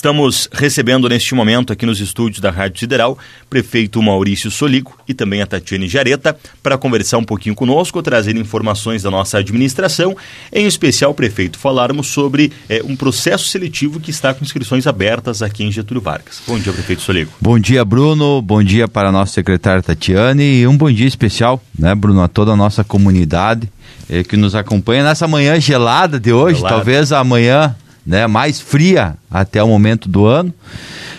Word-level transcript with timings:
Estamos 0.00 0.48
recebendo 0.50 1.10
neste 1.10 1.34
momento 1.34 1.74
aqui 1.74 1.84
nos 1.84 2.00
estúdios 2.00 2.40
da 2.40 2.50
Rádio 2.50 2.80
Sideral 2.80 3.18
prefeito 3.50 4.00
Maurício 4.00 4.50
Soligo 4.50 4.96
e 5.06 5.12
também 5.12 5.42
a 5.42 5.46
Tatiane 5.46 5.86
Jareta 5.86 6.34
para 6.62 6.78
conversar 6.78 7.18
um 7.18 7.22
pouquinho 7.22 7.54
conosco, 7.54 8.02
trazer 8.02 8.34
informações 8.34 9.02
da 9.02 9.10
nossa 9.10 9.36
administração, 9.36 10.16
em 10.50 10.66
especial, 10.66 11.12
prefeito, 11.12 11.58
falarmos 11.58 12.06
sobre 12.06 12.50
é, 12.66 12.80
um 12.82 12.96
processo 12.96 13.46
seletivo 13.48 14.00
que 14.00 14.10
está 14.10 14.32
com 14.32 14.42
inscrições 14.42 14.86
abertas 14.86 15.42
aqui 15.42 15.64
em 15.64 15.70
Getúlio 15.70 16.00
Vargas. 16.00 16.40
Bom 16.46 16.58
dia, 16.58 16.72
prefeito 16.72 17.02
Soligo. 17.02 17.32
Bom 17.38 17.58
dia, 17.58 17.84
Bruno. 17.84 18.40
Bom 18.40 18.62
dia 18.62 18.88
para 18.88 19.10
a 19.10 19.12
nossa 19.12 19.34
secretária 19.34 19.82
Tatiane 19.82 20.62
e 20.62 20.66
um 20.66 20.78
bom 20.78 20.90
dia 20.90 21.06
especial, 21.06 21.62
né, 21.78 21.94
Bruno, 21.94 22.22
a 22.22 22.28
toda 22.28 22.52
a 22.52 22.56
nossa 22.56 22.82
comunidade 22.82 23.70
eh, 24.08 24.24
que 24.24 24.38
nos 24.38 24.54
acompanha 24.54 25.04
nessa 25.04 25.28
manhã 25.28 25.60
gelada 25.60 26.18
de 26.18 26.32
hoje, 26.32 26.60
gelada. 26.60 26.76
talvez 26.76 27.12
amanhã 27.12 27.76
né, 28.10 28.26
mais 28.26 28.60
fria 28.60 29.16
até 29.30 29.62
o 29.62 29.68
momento 29.68 30.08
do 30.08 30.26
ano. 30.26 30.52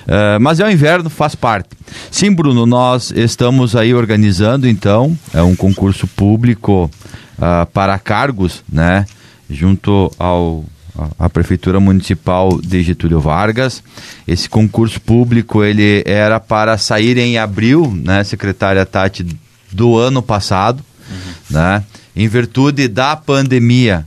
Uh, 0.01 0.37
mas 0.41 0.59
é 0.59 0.65
o 0.65 0.69
inverno, 0.69 1.09
faz 1.09 1.35
parte. 1.35 1.69
Sim, 2.11 2.33
Bruno, 2.33 2.65
nós 2.65 3.11
estamos 3.15 3.77
aí 3.77 3.93
organizando 3.93 4.67
então 4.67 5.17
é 5.33 5.41
um 5.41 5.55
concurso 5.55 6.05
público 6.05 6.91
uh, 7.37 7.65
para 7.67 7.97
cargos, 7.97 8.61
né, 8.69 9.05
junto 9.49 10.11
ao 10.19 10.65
a 11.17 11.29
prefeitura 11.29 11.79
municipal 11.79 12.59
de 12.61 12.83
Getúlio 12.83 13.21
Vargas. 13.21 13.81
Esse 14.27 14.49
concurso 14.49 14.99
público 14.99 15.63
ele 15.63 16.03
era 16.05 16.37
para 16.37 16.77
sair 16.77 17.17
em 17.17 17.37
abril, 17.37 17.89
né, 18.03 18.25
secretária 18.25 18.85
Tati, 18.85 19.25
do 19.71 19.97
ano 19.97 20.21
passado, 20.21 20.83
uhum. 21.09 21.33
né? 21.49 21.83
Em 22.13 22.27
virtude 22.27 22.89
da 22.89 23.15
pandemia, 23.15 24.05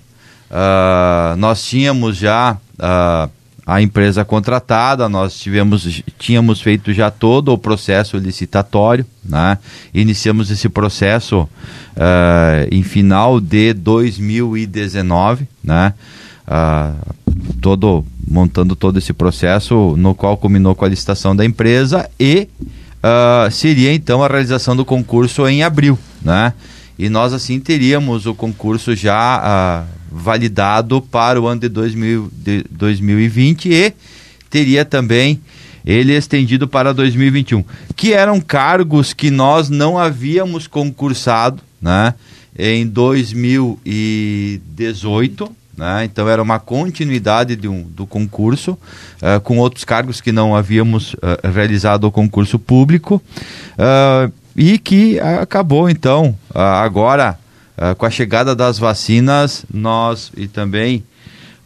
uh, 0.50 1.34
nós 1.38 1.64
tínhamos 1.64 2.18
já 2.18 2.58
uh, 2.78 3.30
a 3.66 3.80
empresa 3.80 4.24
contratada, 4.24 5.08
nós 5.08 5.38
tivemos, 5.38 6.02
tínhamos 6.18 6.60
feito 6.60 6.92
já 6.92 7.10
todo 7.10 7.50
o 7.52 7.58
processo 7.58 8.18
licitatório, 8.18 9.06
né? 9.24 9.58
iniciamos 9.94 10.50
esse 10.50 10.68
processo 10.68 11.42
uh, 11.42 12.68
em 12.70 12.82
final 12.82 13.40
de 13.40 13.72
2019, 13.72 15.48
né? 15.62 15.94
Uh, 16.46 17.14
todo, 17.62 18.04
montando 18.28 18.76
todo 18.76 18.98
esse 18.98 19.14
processo, 19.14 19.94
no 19.96 20.14
qual 20.14 20.36
culminou 20.36 20.74
com 20.74 20.84
a 20.84 20.88
licitação 20.88 21.34
da 21.34 21.42
empresa 21.42 22.10
e 22.20 22.46
uh, 22.60 23.50
seria 23.50 23.94
então 23.94 24.22
a 24.22 24.28
realização 24.28 24.76
do 24.76 24.84
concurso 24.84 25.48
em 25.48 25.62
abril, 25.62 25.98
né? 26.20 26.52
E 26.98 27.08
nós 27.08 27.32
assim 27.32 27.58
teríamos 27.58 28.26
o 28.26 28.34
concurso 28.34 28.94
já 28.94 29.86
validado 30.14 31.02
para 31.02 31.40
o 31.40 31.48
ano 31.48 31.62
de, 31.62 31.68
2000, 31.68 32.30
de 32.32 32.64
2020 32.70 33.68
e 33.68 33.92
teria 34.48 34.84
também 34.84 35.40
ele 35.84 36.14
estendido 36.14 36.68
para 36.68 36.94
2021, 36.94 37.64
que 37.96 38.12
eram 38.14 38.40
cargos 38.40 39.12
que 39.12 39.28
nós 39.30 39.68
não 39.68 39.98
havíamos 39.98 40.68
concursado 40.68 41.60
né, 41.82 42.14
em 42.56 42.86
2018. 42.86 45.50
Né, 45.76 46.04
então 46.04 46.28
era 46.28 46.40
uma 46.40 46.60
continuidade 46.60 47.56
de 47.56 47.66
um, 47.66 47.82
do 47.82 48.06
concurso, 48.06 48.78
uh, 49.20 49.40
com 49.42 49.58
outros 49.58 49.84
cargos 49.84 50.20
que 50.20 50.30
não 50.30 50.54
havíamos 50.54 51.14
uh, 51.14 51.18
realizado 51.52 52.04
o 52.04 52.12
concurso 52.12 52.60
público, 52.60 53.20
uh, 53.76 54.32
e 54.56 54.78
que 54.78 55.18
acabou 55.18 55.90
então 55.90 56.38
agora 56.54 57.36
Uh, 57.76 57.94
com 57.96 58.06
a 58.06 58.10
chegada 58.10 58.54
das 58.54 58.78
vacinas, 58.78 59.64
nós 59.72 60.30
e 60.36 60.46
também 60.46 61.04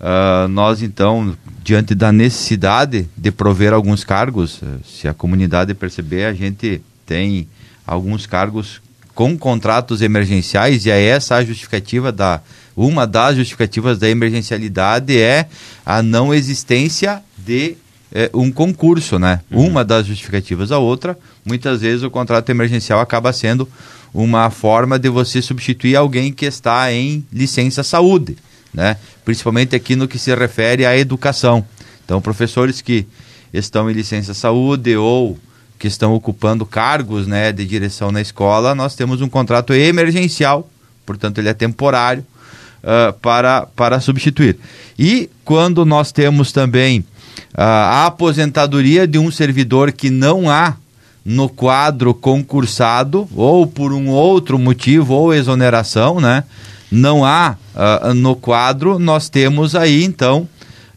uh, 0.01 0.49
nós 0.49 0.83
então, 0.83 1.37
diante 1.63 1.95
da 1.95 2.11
necessidade 2.11 3.09
de 3.17 3.31
prover 3.31 3.73
alguns 3.73 4.05
cargos, 4.05 4.63
uh, 4.63 4.81
se 4.85 5.07
a 5.07 5.13
comunidade 5.13 5.75
perceber, 5.75 6.25
a 6.25 6.33
gente 6.33 6.81
tem 7.05 7.47
alguns 7.87 8.27
cargos 8.27 8.81
com 9.15 9.37
contratos 9.37 10.01
emergenciais 10.01 10.87
e 10.87 10.91
é 10.91 11.03
essa 11.03 11.37
a 11.37 11.45
justificativa 11.45 12.13
da 12.13 12.41
uma 12.77 13.05
das 13.05 13.35
justificativas 13.35 13.99
da 13.99 14.09
emergencialidade 14.09 15.19
é 15.19 15.49
a 15.85 16.01
não 16.01 16.33
existência 16.33 17.21
de 17.37 17.77
eh, 18.13 18.31
um 18.33 18.53
concurso, 18.53 19.19
né? 19.19 19.41
Uhum. 19.51 19.67
Uma 19.67 19.85
das 19.85 20.07
justificativas, 20.07 20.71
a 20.71 20.79
outra, 20.79 21.19
muitas 21.45 21.81
vezes 21.81 22.05
o 22.05 22.11
contrato 22.11 22.49
emergencial 22.51 23.01
acaba 23.01 23.33
sendo 23.33 23.69
uma 24.13 24.51
forma 24.51 24.99
de 24.99 25.09
você 25.09 25.43
substituir 25.43 25.97
alguém 25.97 26.33
que 26.33 26.47
está 26.47 26.93
em 26.93 27.25
licença 27.33 27.83
saúde, 27.83 28.37
né? 28.73 28.97
principalmente 29.25 29.77
aqui 29.77 29.95
no 29.95 30.09
que 30.09 30.19
se 30.19 30.35
refere 30.35 30.87
à 30.87 30.97
educação. 30.97 31.65
Então, 32.05 32.21
professores 32.21 32.81
que 32.81 33.07
estão 33.53 33.91
em 33.91 33.95
licença 33.95 34.35
saúde 34.35 34.97
ou 34.97 35.39
que 35.79 35.87
estão 35.87 36.15
ocupando 36.15 36.67
cargos 36.67 37.27
né, 37.27 37.53
de 37.53 37.65
direção 37.65 38.11
na 38.11 38.21
escola, 38.21 38.75
nós 38.75 38.95
temos 38.95 39.21
um 39.21 39.29
contrato 39.29 39.73
emergencial, 39.73 40.69
portanto, 41.07 41.39
ele 41.39 41.49
é 41.49 41.55
temporário, 41.55 42.27
uh, 42.83 43.13
para, 43.15 43.67
para 43.67 44.01
substituir. 44.01 44.59
E 44.99 45.31
quando 45.45 45.85
nós 45.85 46.13
temos 46.13 46.53
também 46.53 47.01
uh, 47.01 47.05
a 47.57 48.07
aposentadoria 48.07 49.07
de 49.07 49.19
um 49.19 49.31
servidor 49.31 49.93
que 49.93 50.11
não 50.11 50.51
há 50.51 50.77
no 51.29 51.47
quadro 51.47 52.15
concursado, 52.15 53.29
ou 53.37 53.67
por 53.67 53.93
um 53.93 54.09
outro 54.09 54.59
motivo, 54.59 55.13
ou 55.13 55.35
exoneração, 55.35 56.19
né? 56.19 56.43
Não 56.91 57.23
há 57.23 57.55
uh, 57.75 58.15
no 58.15 58.35
quadro, 58.35 58.99
nós 58.99 59.29
temos 59.29 59.75
aí 59.75 60.05
então 60.05 60.49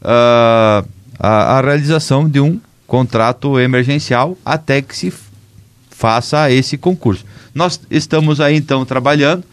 uh, 0.02 0.88
a, 1.20 1.58
a, 1.58 1.62
realização 1.62 2.30
de 2.30 2.40
um 2.40 2.62
contrato 2.88 3.60
emergencial 3.60 4.38
até 4.46 4.82
que 4.82 4.96
se 4.96 5.14
faça 5.90 6.50
esse 6.50 6.78
concurso. 6.78 7.26
Nós 7.54 7.82
estamos 7.92 8.40
aí 8.40 8.56
então 8.56 8.86
trabalhando. 8.86 9.44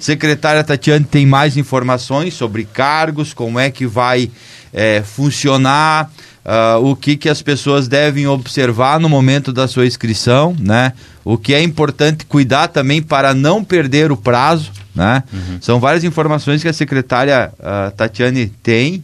Secretária 0.00 0.64
Tatiane 0.64 1.04
tem 1.04 1.26
mais 1.26 1.58
informações 1.58 2.32
sobre 2.32 2.64
cargos, 2.64 3.34
como 3.34 3.58
é 3.58 3.70
que 3.70 3.86
vai 3.86 4.30
é, 4.72 5.02
funcionar 5.02 6.10
uh, 6.44 6.84
o 6.84 6.94
que, 6.96 7.16
que 7.16 7.28
as 7.28 7.42
pessoas 7.42 7.88
devem 7.88 8.26
observar 8.26 9.00
no 9.00 9.08
momento 9.08 9.52
da 9.52 9.66
sua 9.68 9.86
inscrição, 9.86 10.54
né? 10.58 10.92
O 11.24 11.38
que 11.38 11.54
é 11.54 11.62
importante 11.62 12.26
cuidar 12.26 12.68
também 12.68 13.00
para 13.00 13.32
não 13.34 13.62
perder 13.62 14.10
o 14.10 14.16
prazo, 14.16 14.70
né? 14.94 15.22
Uhum. 15.32 15.58
São 15.60 15.80
várias 15.80 16.04
informações 16.04 16.62
que 16.62 16.68
a 16.68 16.72
secretária 16.72 17.52
uh, 17.58 17.90
Tatiane 17.92 18.46
tem, 18.62 19.02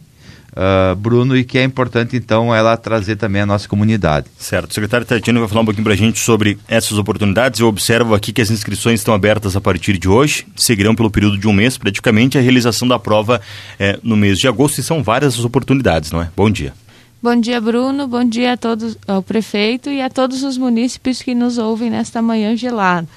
Uh, 0.49 0.95
Bruno, 0.95 1.37
e 1.37 1.43
que 1.43 1.59
é 1.59 1.63
importante 1.63 2.17
então 2.17 2.53
ela 2.53 2.75
trazer 2.75 3.15
também 3.15 3.43
a 3.43 3.45
nossa 3.45 3.69
comunidade. 3.69 4.25
Certo. 4.37 4.71
O 4.71 4.73
secretário 4.73 5.05
Tatiano 5.05 5.39
vai 5.39 5.47
falar 5.47 5.61
um 5.61 5.65
pouquinho 5.65 5.83
para 5.83 5.93
a 5.93 5.95
gente 5.95 6.19
sobre 6.19 6.57
essas 6.67 6.97
oportunidades. 6.97 7.59
Eu 7.59 7.67
observo 7.67 8.15
aqui 8.15 8.33
que 8.33 8.41
as 8.41 8.49
inscrições 8.49 8.99
estão 8.99 9.13
abertas 9.13 9.55
a 9.55 9.61
partir 9.61 9.97
de 9.97 10.09
hoje, 10.09 10.47
seguirão 10.57 10.95
pelo 10.95 11.09
período 11.09 11.37
de 11.37 11.47
um 11.47 11.53
mês, 11.53 11.77
praticamente, 11.77 12.37
a 12.37 12.41
realização 12.41 12.87
da 12.87 12.97
prova 12.97 13.39
é, 13.79 13.99
no 14.03 14.17
mês 14.17 14.39
de 14.39 14.47
agosto, 14.47 14.79
e 14.79 14.83
são 14.83 15.03
várias 15.03 15.35
as 15.35 15.45
oportunidades, 15.45 16.11
não 16.11 16.21
é? 16.21 16.29
Bom 16.35 16.49
dia. 16.49 16.73
Bom 17.21 17.35
dia, 17.35 17.59
Bruno. 17.59 18.07
Bom 18.07 18.23
dia 18.23 18.53
a 18.53 18.57
todos, 18.57 18.97
ao 19.05 19.21
prefeito 19.21 19.89
e 19.89 20.01
a 20.01 20.09
todos 20.09 20.41
os 20.41 20.57
munícipes 20.57 21.21
que 21.21 21.35
nos 21.35 21.57
ouvem 21.57 21.89
nesta 21.89 22.21
manhã 22.21 22.55
gelada. 22.55 23.09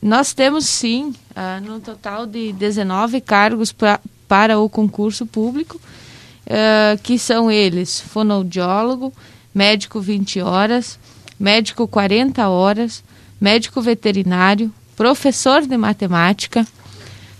Nós 0.00 0.32
temos 0.32 0.64
sim, 0.64 1.12
uh, 1.32 1.62
no 1.62 1.78
total 1.78 2.26
de 2.26 2.54
19 2.54 3.20
cargos 3.20 3.70
pra, 3.70 4.00
para 4.26 4.58
o 4.58 4.66
concurso 4.70 5.26
público, 5.26 5.76
uh, 5.76 6.98
que 7.02 7.18
são 7.18 7.50
eles: 7.50 8.00
fonoaudiólogo, 8.00 9.12
médico 9.54 10.00
20 10.00 10.40
horas, 10.40 10.98
médico 11.38 11.86
40 11.86 12.48
horas, 12.48 13.04
médico 13.38 13.82
veterinário, 13.82 14.72
professor 14.96 15.66
de 15.66 15.76
matemática, 15.76 16.66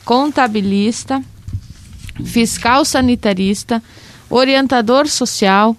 contabilista, 0.04 1.24
fiscal 2.22 2.84
sanitarista 2.84 3.82
orientador 4.28 5.08
social, 5.08 5.76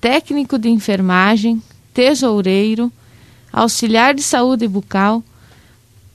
técnico 0.00 0.58
de 0.58 0.68
enfermagem, 0.68 1.62
tesoureiro, 1.94 2.92
auxiliar 3.52 4.14
de 4.14 4.22
saúde 4.22 4.68
bucal, 4.68 5.22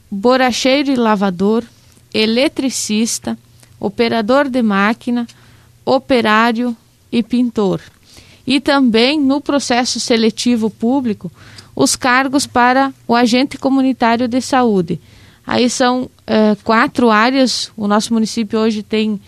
boracheiro 0.10 0.92
e 0.92 0.96
lavador, 0.96 1.64
eletricista, 2.14 3.38
operador 3.80 4.50
de 4.50 4.62
máquina, 4.62 5.26
operário 5.86 6.76
e 7.12 7.24
pintor. 7.24 7.82
E 8.46 8.60
também 8.60 9.20
no 9.20 9.40
processo 9.40 10.00
seletivo 10.00 10.70
público, 10.70 11.32
os 11.76 11.96
cargos 11.96 12.46
para 12.46 12.94
o 13.08 13.16
agente 13.16 13.58
comunitário 13.58 14.28
de 14.28 14.42
saúde. 14.42 15.00
Aí 15.46 15.70
são 15.70 16.10
é, 16.28 16.56
quatro 16.64 17.10
áreas, 17.10 17.72
o 17.76 17.88
nosso 17.88 18.14
município 18.14 18.60
hoje 18.60 18.84
tem 18.84 19.20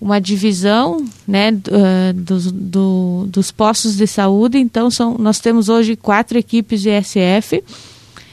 uma 0.00 0.18
divisão 0.20 1.04
né, 1.28 1.50
uh, 1.50 2.12
dos, 2.14 2.50
do, 2.50 3.26
dos 3.28 3.50
postos 3.50 3.96
de 3.96 4.06
saúde. 4.06 4.58
Então, 4.58 4.90
são, 4.90 5.16
nós 5.18 5.40
temos 5.40 5.68
hoje 5.68 5.94
quatro 5.94 6.38
equipes 6.38 6.80
de 6.80 6.90
SF 7.02 7.62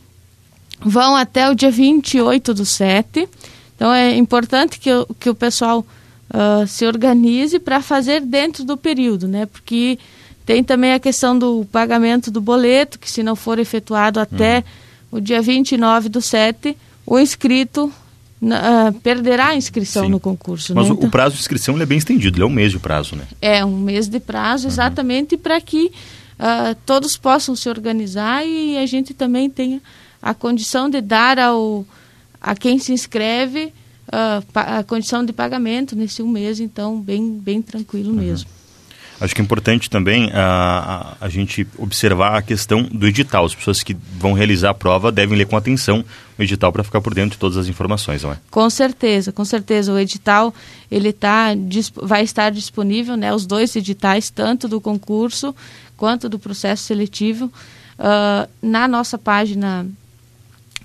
Vão 0.82 1.16
até 1.16 1.50
o 1.50 1.56
dia 1.56 1.72
28 1.72 2.54
do 2.54 2.66
7. 2.66 3.30
Então 3.76 3.94
é 3.94 4.16
importante 4.16 4.80
que, 4.80 4.90
que 5.20 5.30
o 5.30 5.36
pessoal 5.36 5.86
uh, 6.34 6.66
se 6.68 6.86
organize 6.86 7.60
para 7.60 7.82
fazer 7.82 8.22
dentro 8.22 8.64
do 8.64 8.78
período, 8.78 9.28
né? 9.28 9.46
Porque 9.46 10.00
tem 10.46 10.64
também 10.64 10.94
a 10.94 11.00
questão 11.00 11.38
do 11.38 11.66
pagamento 11.72 12.30
do 12.30 12.42
boleto, 12.42 13.00
que 13.00 13.10
se 13.10 13.24
não 13.24 13.36
for 13.36 13.60
efetuado 13.60 14.20
até 14.20 14.64
uhum. 15.12 15.20
o 15.20 15.22
dia 15.22 15.42
29 15.42 16.10
do 16.10 16.22
7, 16.22 16.76
o 17.06 17.18
inscrito 17.18 17.92
uh, 18.42 18.94
perderá 19.02 19.50
a 19.50 19.56
inscrição 19.56 20.06
Sim. 20.06 20.12
no 20.12 20.20
concurso. 20.20 20.76
Mas 20.76 20.86
né? 20.86 20.92
o, 20.92 20.96
então, 20.96 21.08
o 21.08 21.12
prazo 21.12 21.36
de 21.36 21.42
inscrição 21.42 21.80
é 21.80 21.86
bem 21.86 21.98
estendido, 21.98 22.38
ele 22.38 22.44
é 22.44 22.48
um 22.48 22.54
mês 22.54 22.72
de 22.72 22.80
prazo, 22.80 23.16
né? 23.16 23.26
É, 23.42 23.64
um 23.64 23.78
mês 23.78 24.08
de 24.08 24.20
prazo, 24.20 24.66
uhum. 24.66 24.72
exatamente, 24.72 25.36
uhum. 25.36 25.42
para 25.42 25.60
que 25.62 25.86
uh, 26.40 26.76
todos 26.86 27.16
possam 27.16 27.56
se 27.56 27.70
organizar 27.70 28.46
e 28.46 28.78
a 28.78 28.86
gente 28.86 29.14
também 29.14 29.50
tenha 29.50 29.82
a 30.22 30.34
condição 30.34 30.90
de 30.90 31.02
dar 31.02 31.40
ao, 31.40 31.86
a 32.44 32.54
quem 32.54 32.78
se 32.78 32.92
inscreve 32.92 33.74
uh, 34.08 34.46
a 34.54 34.84
condição 34.84 35.26
de 35.26 35.32
pagamento 35.32 35.96
nesse 35.96 36.22
um 36.22 36.28
mês, 36.28 36.60
então 36.60 37.00
bem, 37.00 37.40
bem 37.40 37.62
tranquilo 37.62 38.10
uhum. 38.10 38.18
mesmo. 38.18 38.50
Acho 39.22 39.34
que 39.34 39.40
é 39.40 39.44
importante 39.44 39.90
também 39.90 40.30
a, 40.34 41.16
a, 41.22 41.26
a, 41.26 41.30
gente 41.30 41.66
observar 41.78 42.36
a 42.36 42.42
questão 42.42 42.84
do 42.84 43.08
edital. 43.08 43.46
As 43.46 43.56
pessoas 43.56 43.82
que 43.82 43.96
vão 44.18 44.34
realizar 44.34 44.72
a 44.72 44.74
prova 44.74 45.14
devem 45.14 45.38
ler 45.38 45.46
com 45.46 45.56
atenção 45.56 46.04
o 46.38 46.42
edital 46.42 46.74
para 46.74 46.84
ficar 46.84 47.00
por 47.00 47.14
dentro 47.14 47.32
de 47.32 47.38
todas 47.38 47.56
as 47.56 47.68
informações, 47.68 48.24
não 48.24 48.34
é? 48.34 48.38
Com 48.52 48.70
certeza, 48.70 49.32
com 49.32 49.46
certeza. 49.46 49.94
O 49.94 50.00
edital 50.00 50.54
ele 50.92 51.14
tá, 51.14 51.50
vai 52.02 52.24
estar 52.24 52.50
disponível, 52.52 53.16
né, 53.16 53.34
os 53.34 53.46
dois 53.46 53.74
editais, 53.78 54.30
tanto 54.30 54.68
do 54.68 54.82
concurso 54.82 55.56
quanto 55.96 56.28
do 56.28 56.38
processo 56.38 56.84
seletivo, 56.84 57.46
uh, 57.46 58.50
na 58.62 58.90
nossa 58.90 59.18
página 59.18 59.88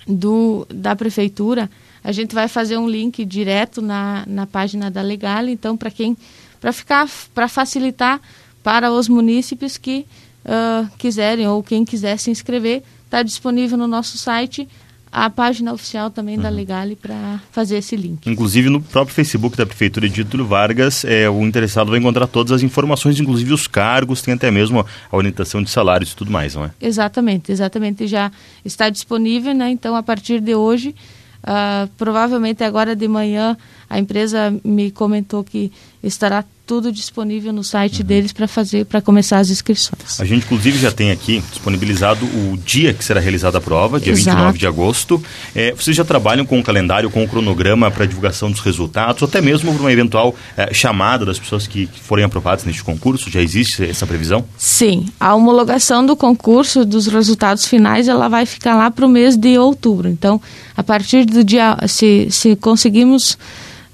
do, 0.08 0.66
da 0.70 0.96
prefeitura. 0.96 1.70
A 2.02 2.12
gente 2.12 2.34
vai 2.34 2.48
fazer 2.48 2.78
um 2.78 2.88
link 2.88 3.24
direto 3.24 3.82
na, 3.82 4.24
na 4.26 4.46
página 4.46 4.90
da 4.90 5.02
Legal, 5.02 5.46
então 5.46 5.76
para 5.76 5.90
quem 5.90 6.16
para 6.60 6.72
ficar 6.72 7.08
para 7.34 7.46
facilitar 7.46 8.20
para 8.62 8.90
os 8.90 9.08
munícipes 9.08 9.76
que 9.76 10.06
uh, 10.44 10.88
quiserem 10.96 11.46
ou 11.46 11.62
quem 11.62 11.84
quiser 11.84 12.18
se 12.18 12.30
inscrever, 12.30 12.82
está 13.04 13.22
disponível 13.22 13.76
no 13.76 13.86
nosso 13.86 14.18
site 14.18 14.68
a 15.10 15.30
página 15.30 15.72
oficial 15.72 16.10
também 16.10 16.36
uhum. 16.36 16.42
da 16.42 16.48
Legale 16.48 16.96
para 16.96 17.40
fazer 17.50 17.78
esse 17.78 17.96
link. 17.96 18.28
Inclusive 18.28 18.68
no 18.68 18.80
próprio 18.80 19.14
Facebook 19.14 19.56
da 19.56 19.66
Prefeitura 19.66 20.08
de 20.08 20.16
Getúlio 20.16 20.46
Vargas, 20.46 21.04
é, 21.04 21.28
o 21.28 21.44
interessado 21.44 21.90
vai 21.90 21.98
encontrar 21.98 22.26
todas 22.26 22.52
as 22.52 22.62
informações, 22.62 23.18
inclusive 23.18 23.52
os 23.52 23.66
cargos, 23.66 24.22
tem 24.22 24.34
até 24.34 24.50
mesmo 24.50 24.84
a 25.10 25.16
orientação 25.16 25.62
de 25.62 25.70
salários 25.70 26.12
e 26.12 26.16
tudo 26.16 26.30
mais, 26.30 26.54
não 26.54 26.64
é? 26.64 26.70
Exatamente, 26.80 27.52
exatamente. 27.52 28.06
Já 28.06 28.30
está 28.64 28.88
disponível, 28.88 29.54
né? 29.54 29.70
Então, 29.70 29.96
a 29.96 30.02
partir 30.02 30.40
de 30.40 30.54
hoje, 30.54 30.94
uh, 31.42 31.88
provavelmente 31.96 32.62
agora 32.62 32.94
de 32.94 33.08
manhã, 33.08 33.56
a 33.88 33.98
empresa 33.98 34.54
me 34.64 34.90
comentou 34.90 35.42
que 35.42 35.72
estará 36.02 36.44
tudo 36.68 36.92
disponível 36.92 37.50
no 37.50 37.64
site 37.64 38.02
uhum. 38.02 38.06
deles 38.06 38.30
para 38.30 38.46
fazer, 38.46 38.84
para 38.84 39.00
começar 39.00 39.38
as 39.38 39.48
inscrições. 39.48 40.20
A 40.20 40.24
gente, 40.26 40.44
inclusive, 40.44 40.78
já 40.78 40.92
tem 40.92 41.10
aqui 41.10 41.42
disponibilizado 41.50 42.26
o 42.26 42.58
dia 42.58 42.92
que 42.92 43.02
será 43.02 43.18
realizada 43.18 43.56
a 43.56 43.60
prova, 43.60 43.98
dia 43.98 44.12
Exato. 44.12 44.36
29 44.36 44.58
de 44.58 44.66
agosto. 44.66 45.22
É, 45.54 45.72
vocês 45.72 45.96
já 45.96 46.04
trabalham 46.04 46.44
com 46.44 46.60
o 46.60 46.62
calendário, 46.62 47.08
com 47.08 47.24
o 47.24 47.28
cronograma 47.28 47.90
para 47.90 48.04
divulgação 48.04 48.50
dos 48.50 48.60
resultados, 48.60 49.22
até 49.22 49.40
mesmo 49.40 49.72
para 49.72 49.80
uma 49.80 49.90
eventual 49.90 50.36
é, 50.58 50.72
chamada 50.74 51.24
das 51.24 51.38
pessoas 51.38 51.66
que, 51.66 51.86
que 51.86 52.00
forem 52.00 52.26
aprovadas 52.26 52.66
neste 52.66 52.84
concurso? 52.84 53.30
Já 53.30 53.40
existe 53.40 53.82
essa 53.82 54.06
previsão? 54.06 54.44
Sim. 54.58 55.06
A 55.18 55.34
homologação 55.34 56.04
do 56.04 56.14
concurso, 56.14 56.84
dos 56.84 57.06
resultados 57.06 57.66
finais, 57.66 58.08
ela 58.08 58.28
vai 58.28 58.44
ficar 58.44 58.76
lá 58.76 58.90
para 58.90 59.06
o 59.06 59.08
mês 59.08 59.38
de 59.38 59.56
outubro. 59.56 60.06
Então, 60.06 60.38
a 60.76 60.82
partir 60.82 61.24
do 61.24 61.42
dia, 61.42 61.78
se, 61.88 62.28
se 62.30 62.54
conseguimos 62.56 63.38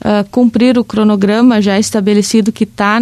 uh, 0.00 0.29
cumprir 0.31 0.79
o 0.79 0.85
cronograma 0.85 1.61
já 1.61 1.79
estabelecido 1.79 2.52
que 2.52 2.64
está 2.64 3.00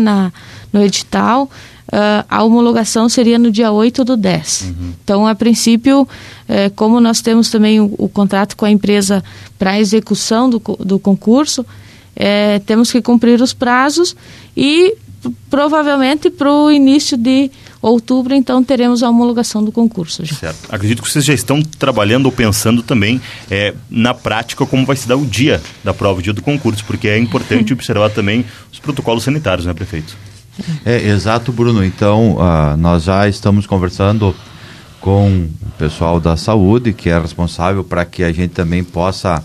no 0.73 0.83
edital, 0.83 1.45
uh, 1.45 2.25
a 2.29 2.43
homologação 2.43 3.09
seria 3.09 3.39
no 3.39 3.51
dia 3.51 3.71
8 3.71 4.05
do 4.05 4.17
10. 4.17 4.63
Uhum. 4.63 4.93
Então, 5.03 5.27
a 5.27 5.35
princípio, 5.35 6.09
eh, 6.49 6.71
como 6.71 7.01
nós 7.01 7.21
temos 7.21 7.51
também 7.51 7.81
o, 7.81 7.95
o 7.99 8.09
contrato 8.09 8.57
com 8.57 8.65
a 8.65 8.71
empresa 8.71 9.23
para 9.59 9.73
a 9.73 9.81
execução 9.81 10.49
do, 10.49 10.59
do 10.81 10.99
concurso, 10.99 11.65
eh, 12.17 12.61
temos 12.67 12.91
que 12.91 13.01
cumprir 13.01 13.41
os 13.41 13.53
prazos 13.53 14.17
e 14.57 14.97
provavelmente 15.49 16.31
para 16.31 16.53
o 16.53 16.71
início 16.71 17.17
de 17.17 17.51
outubro, 17.83 18.33
então, 18.33 18.63
teremos 18.63 19.03
a 19.03 19.11
homologação 19.11 19.63
do 19.63 19.73
concurso. 19.73 20.25
Já. 20.25 20.37
Certo. 20.37 20.73
Acredito 20.73 21.03
que 21.03 21.11
vocês 21.11 21.25
já 21.25 21.35
estão 21.35 21.61
trabalhando 21.63 22.27
ou 22.27 22.33
pensando 22.33 22.83
também 22.83 23.21
é, 23.51 23.75
na 23.91 24.15
prática 24.15 24.65
como 24.65 24.87
vai 24.87 24.95
se 24.95 25.09
dar 25.09 25.17
o 25.17 25.27
dia 25.27 25.61
da 25.83 25.93
prova, 25.93 26.21
o 26.21 26.23
dia 26.23 26.33
do 26.33 26.41
concurso, 26.41 26.85
porque 26.85 27.09
é 27.09 27.19
importante 27.19 27.73
observar 27.73 28.11
também 28.11 28.45
os 28.73 28.79
protocolos 28.79 29.25
sanitários, 29.25 29.67
né, 29.67 29.75
prefeito? 29.75 30.17
É, 30.85 31.09
exato, 31.09 31.53
Bruno. 31.53 31.85
Então, 31.85 32.37
uh, 32.37 32.77
nós 32.77 33.05
já 33.05 33.29
estamos 33.29 33.67
conversando 33.67 34.35
com 35.01 35.49
o 35.61 35.71
pessoal 35.77 36.21
da 36.21 36.37
saúde, 36.37 36.93
que 36.93 37.09
é 37.09 37.19
responsável 37.19 37.83
para 37.83 38.05
que 38.05 38.23
a 38.23 38.31
gente 38.31 38.51
também 38.51 38.85
possa 38.85 39.43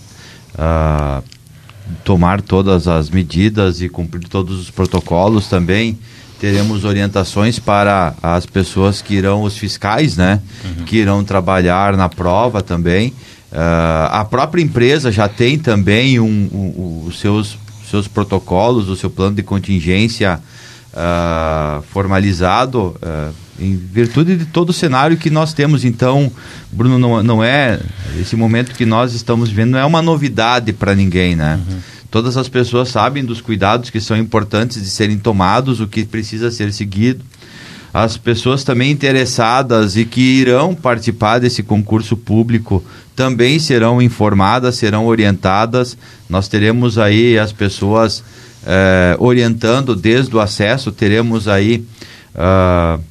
uh, 0.54 1.24
tomar 2.04 2.42
todas 2.42 2.88
as 2.88 3.10
medidas 3.10 3.82
e 3.82 3.90
cumprir 3.90 4.28
todos 4.28 4.60
os 4.60 4.70
protocolos 4.70 5.48
também 5.48 5.98
teremos 6.40 6.84
orientações 6.84 7.60
para 7.60 8.14
as 8.22 8.46
pessoas 8.46 9.02
que 9.02 9.16
irão, 9.16 9.44
os 9.44 9.58
fiscais, 9.58 10.16
né? 10.16 10.42
Uhum. 10.64 10.86
Que 10.86 10.98
irão 10.98 11.24
trabalhar 11.24 11.96
na 11.98 12.08
prova 12.08 12.62
também. 12.62 13.10
Uh, 13.52 14.10
a 14.12 14.26
própria 14.26 14.62
empresa 14.62 15.12
já 15.12 15.28
tem 15.28 15.58
também 15.58 16.20
um, 16.20 16.26
um, 16.26 17.04
os 17.08 17.20
seus, 17.20 17.58
seus 17.90 18.08
protocolos, 18.08 18.90
o 18.90 18.96
seu 18.96 19.10
plano 19.10 19.36
de 19.36 19.44
contingência 19.44 20.40
uh, 20.94 21.82
formalizado 21.92 22.96
uh, 23.02 23.34
em 23.60 23.76
virtude 23.76 24.36
de 24.36 24.46
todo 24.46 24.70
o 24.70 24.74
cenário 24.74 25.18
que 25.18 25.30
nós 25.30 25.54
temos. 25.54 25.86
Então, 25.86 26.32
Bruno, 26.72 27.00
não, 27.00 27.24
não 27.24 27.44
é 27.44 27.80
esse 28.20 28.36
momento 28.36 28.76
que 28.76 28.86
nós 28.86 29.14
estamos 29.14 29.50
vivendo 29.50 29.72
não 29.72 29.80
é 29.80 29.86
uma 29.86 30.02
novidade 30.02 30.74
para 30.74 30.94
ninguém, 30.94 31.36
né? 31.36 31.60
Uhum 31.70 31.97
Todas 32.10 32.38
as 32.38 32.48
pessoas 32.48 32.90
sabem 32.90 33.26
dos 33.26 33.42
cuidados 33.42 33.90
que 33.90 34.00
são 34.00 34.18
importantes 34.18 34.82
de 34.82 34.90
serem 34.90 35.18
tomados, 35.18 35.80
o 35.80 35.88
que 35.88 36.06
precisa 36.06 36.50
ser 36.52 36.72
seguido. 36.72 37.24
As 37.94 38.18
pessoas 38.18 38.64
também 38.64 38.92
interessadas 38.92 39.98
e 39.98 40.06
que 40.06 40.22
irão 40.22 40.76
participar 40.76 41.40
desse 41.40 41.64
concurso 41.64 42.16
público 42.16 42.84
também 43.16 43.60
serão 43.60 44.02
informadas, 44.02 44.76
serão 44.76 45.06
orientadas. 45.08 45.98
Nós 46.30 46.48
teremos 46.48 46.98
aí 46.98 47.40
as 47.40 47.52
pessoas 47.52 48.24
eh, 48.66 49.16
orientando 49.20 49.96
desde 49.96 50.36
o 50.36 50.40
acesso, 50.40 50.92
teremos 50.92 51.48
aí 51.48 51.86
uh, 52.36 53.02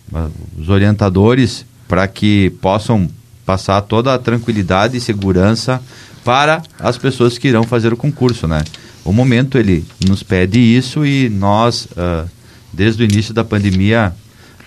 os 0.58 0.68
orientadores 0.68 1.64
para 1.88 2.06
que 2.06 2.50
possam 2.60 3.08
passar 3.44 3.80
toda 3.80 4.12
a 4.12 4.18
tranquilidade 4.18 4.96
e 4.96 5.00
segurança 5.00 5.80
para 6.24 6.62
as 6.78 6.98
pessoas 6.98 7.38
que 7.38 7.48
irão 7.48 7.62
fazer 7.62 7.92
o 7.92 7.96
concurso, 7.96 8.46
né? 8.46 8.62
O 9.06 9.12
momento 9.12 9.56
ele 9.56 9.84
nos 10.04 10.24
pede 10.24 10.58
isso 10.58 11.06
e 11.06 11.28
nós, 11.28 11.86
uh, 11.92 12.28
desde 12.72 13.04
o 13.04 13.04
início 13.04 13.32
da 13.32 13.44
pandemia, 13.44 14.12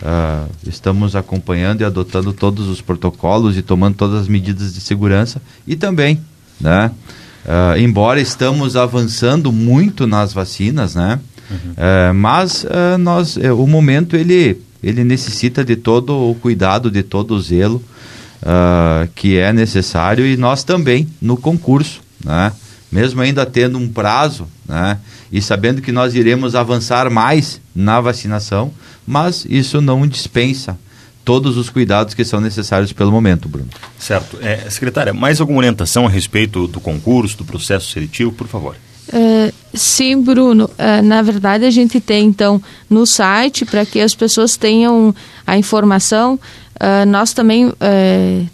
uh, 0.02 0.50
estamos 0.66 1.14
acompanhando 1.14 1.82
e 1.82 1.84
adotando 1.84 2.32
todos 2.32 2.70
os 2.70 2.80
protocolos 2.80 3.58
e 3.58 3.62
tomando 3.62 3.96
todas 3.96 4.22
as 4.22 4.28
medidas 4.30 4.74
de 4.74 4.80
segurança 4.80 5.42
e 5.68 5.76
também, 5.76 6.22
né? 6.60 6.90
Uh, 7.46 7.80
embora 7.80 8.22
estamos 8.22 8.78
avançando 8.78 9.52
muito 9.52 10.08
nas 10.08 10.32
vacinas, 10.32 10.96
né? 10.96 11.20
Uhum. 11.52 12.14
mas 12.14 12.64
nós, 13.00 13.36
o 13.36 13.66
momento 13.66 14.16
ele, 14.16 14.62
ele 14.84 15.04
necessita 15.04 15.66
de 15.66 15.76
todo 15.76 16.14
o 16.14 16.36
cuidado, 16.36 16.92
de 16.92 17.02
todo 17.02 17.34
o 17.34 17.42
zelo 17.42 17.84
que 19.16 19.40
é 19.40 19.52
necessário 19.52 20.28
e 20.28 20.38
nós 20.38 20.64
também 20.64 21.08
no 21.20 21.36
concurso, 21.36 22.02
né? 22.24 22.52
Mesmo 22.92 23.22
ainda 23.22 23.46
tendo 23.46 23.78
um 23.78 23.88
prazo, 23.88 24.48
né, 24.68 24.98
e 25.32 25.42
sabendo 25.42 25.82
que 25.82 25.92
nós 25.92 26.16
iremos 26.16 26.56
avançar 26.56 27.10
mais 27.10 27.62
na 27.76 28.02
vacinação, 28.02 28.72
mas 29.06 29.46
isso 29.50 29.80
não 29.82 30.08
dispensa 30.08 30.78
todos 31.24 31.58
os 31.58 31.70
cuidados 31.70 32.14
que 32.14 32.26
são 32.26 32.42
necessários 32.42 32.92
pelo 32.92 33.12
momento, 33.12 33.48
Bruno. 33.48 33.68
Certo. 34.00 34.38
É, 34.42 34.70
secretária, 34.70 35.14
mais 35.14 35.40
alguma 35.40 35.60
orientação 35.60 36.08
a 36.08 36.10
respeito 36.10 36.68
do 36.68 36.80
concurso, 36.80 37.38
do 37.38 37.46
processo 37.46 37.92
seletivo, 37.92 38.32
por 38.32 38.48
favor? 38.48 38.76
Uh, 39.10 39.54
sim, 39.74 40.22
Bruno. 40.22 40.66
Uh, 40.66 41.04
na 41.04 41.22
verdade, 41.22 41.66
a 41.66 41.72
gente 41.72 42.00
tem 42.00 42.26
então 42.26 42.62
no 42.90 43.06
site 43.06 43.66
para 43.66 43.86
que 43.86 44.00
as 44.00 44.14
pessoas 44.14 44.56
tenham 44.56 45.14
a 45.46 45.58
informação. 45.58 46.40
Uh, 46.80 47.06
nós 47.06 47.34
também 47.34 47.74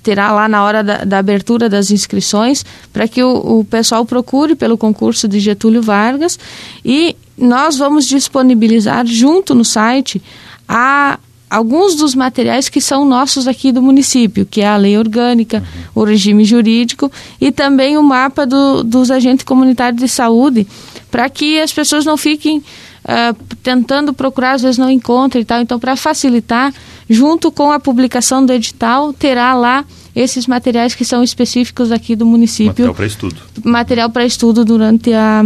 terá 0.01 0.31
lá 0.31 0.47
na 0.47 0.63
hora 0.63 0.83
da, 0.83 1.03
da 1.03 1.19
abertura 1.19 1.69
das 1.69 1.91
inscrições 1.91 2.65
para 2.91 3.07
que 3.07 3.23
o, 3.23 3.59
o, 3.59 3.63
pessoal 3.63 4.03
procure 4.03 4.55
pelo 4.55 4.79
concurso 4.79 5.27
de 5.27 5.39
Getúlio 5.39 5.79
Vargas 5.79 6.39
e 6.83 7.15
nós 7.37 7.77
vamos 7.77 8.05
disponibilizar 8.05 9.05
junto 9.05 9.53
no 9.53 9.63
site 9.63 10.19
a 10.67 11.19
alguns 11.49 11.95
dos 11.95 12.15
materiais 12.15 12.69
que 12.69 12.81
são 12.81 13.05
nossos 13.05 13.47
aqui 13.47 13.71
do 13.71 13.81
município, 13.81 14.45
que 14.45 14.61
é 14.61 14.67
a 14.67 14.77
lei 14.77 14.97
orgânica, 14.97 15.63
o 15.93 16.03
regime 16.03 16.43
jurídico 16.43 17.11
e 17.39 17.51
também 17.51 17.97
o 17.97 18.03
mapa 18.03 18.45
do, 18.45 18.83
dos 18.83 19.11
agentes 19.11 19.45
comunitários 19.45 20.01
de 20.01 20.07
saúde, 20.07 20.67
para 21.11 21.29
que 21.29 21.59
as 21.59 21.71
pessoas 21.71 22.05
não 22.05 22.17
fiquem 22.17 22.57
uh, 22.57 23.43
tentando 23.63 24.13
procurar, 24.13 24.53
às 24.53 24.61
vezes 24.63 24.77
não 24.77 24.89
encontram 24.89 25.41
e 25.41 25.45
tal. 25.45 25.61
Então, 25.61 25.79
para 25.79 25.95
facilitar, 25.95 26.73
junto 27.09 27.51
com 27.51 27.71
a 27.71 27.79
publicação 27.79 28.45
do 28.45 28.51
edital, 28.51 29.13
terá 29.13 29.53
lá 29.53 29.85
esses 30.15 30.47
materiais 30.47 30.95
que 30.95 31.03
são 31.03 31.23
específicos 31.23 31.91
aqui 31.91 32.15
do 32.15 32.25
município. 32.25 32.69
Material 32.69 32.95
para 32.95 33.05
estudo. 33.05 33.35
Material 33.63 34.09
para 34.09 34.25
estudo 34.25 34.65
durante 34.65 35.13
a, 35.13 35.43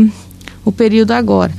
o 0.64 0.72
período 0.72 1.12
agora. 1.12 1.54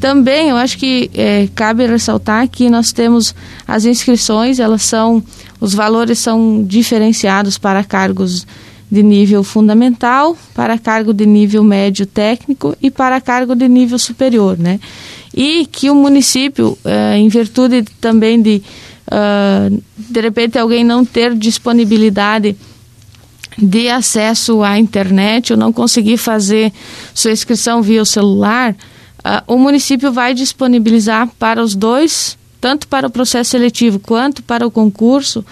Também 0.00 0.50
eu 0.50 0.56
acho 0.56 0.76
que 0.76 1.10
é, 1.14 1.48
cabe 1.54 1.86
ressaltar 1.86 2.48
que 2.48 2.68
nós 2.68 2.92
temos 2.92 3.34
as 3.66 3.84
inscrições, 3.84 4.58
elas 4.58 4.82
são, 4.82 5.22
os 5.60 5.72
valores 5.72 6.18
são 6.18 6.62
diferenciados 6.64 7.56
para 7.56 7.82
cargos 7.84 8.46
de 8.90 9.02
nível 9.02 9.42
fundamental, 9.42 10.36
para 10.54 10.78
cargo 10.78 11.12
de 11.12 11.26
nível 11.26 11.64
médio 11.64 12.06
técnico 12.06 12.76
e 12.82 12.90
para 12.90 13.20
cargo 13.20 13.54
de 13.54 13.66
nível 13.68 13.98
superior, 13.98 14.58
né? 14.58 14.78
E 15.34 15.66
que 15.66 15.90
o 15.90 15.94
município, 15.94 16.78
é, 16.84 17.16
em 17.16 17.28
virtude 17.28 17.82
também 18.00 18.40
de 18.40 18.62
uh, 19.08 19.82
de 19.96 20.20
repente 20.20 20.58
alguém 20.58 20.84
não 20.84 21.04
ter 21.04 21.34
disponibilidade 21.34 22.56
de 23.56 23.88
acesso 23.88 24.62
à 24.62 24.78
internet 24.78 25.52
ou 25.52 25.58
não 25.58 25.72
conseguir 25.72 26.16
fazer 26.16 26.72
sua 27.14 27.30
inscrição 27.30 27.82
via 27.82 28.02
o 28.02 28.06
celular, 28.06 28.72
uh, 28.72 29.52
o 29.52 29.56
município 29.56 30.12
vai 30.12 30.34
disponibilizar 30.34 31.28
para 31.38 31.62
os 31.62 31.74
dois, 31.74 32.36
tanto 32.60 32.88
para 32.88 33.06
o 33.06 33.10
processo 33.10 33.50
seletivo 33.50 33.98
quanto 33.98 34.42
para 34.42 34.66
o 34.66 34.70
concurso, 34.70 35.44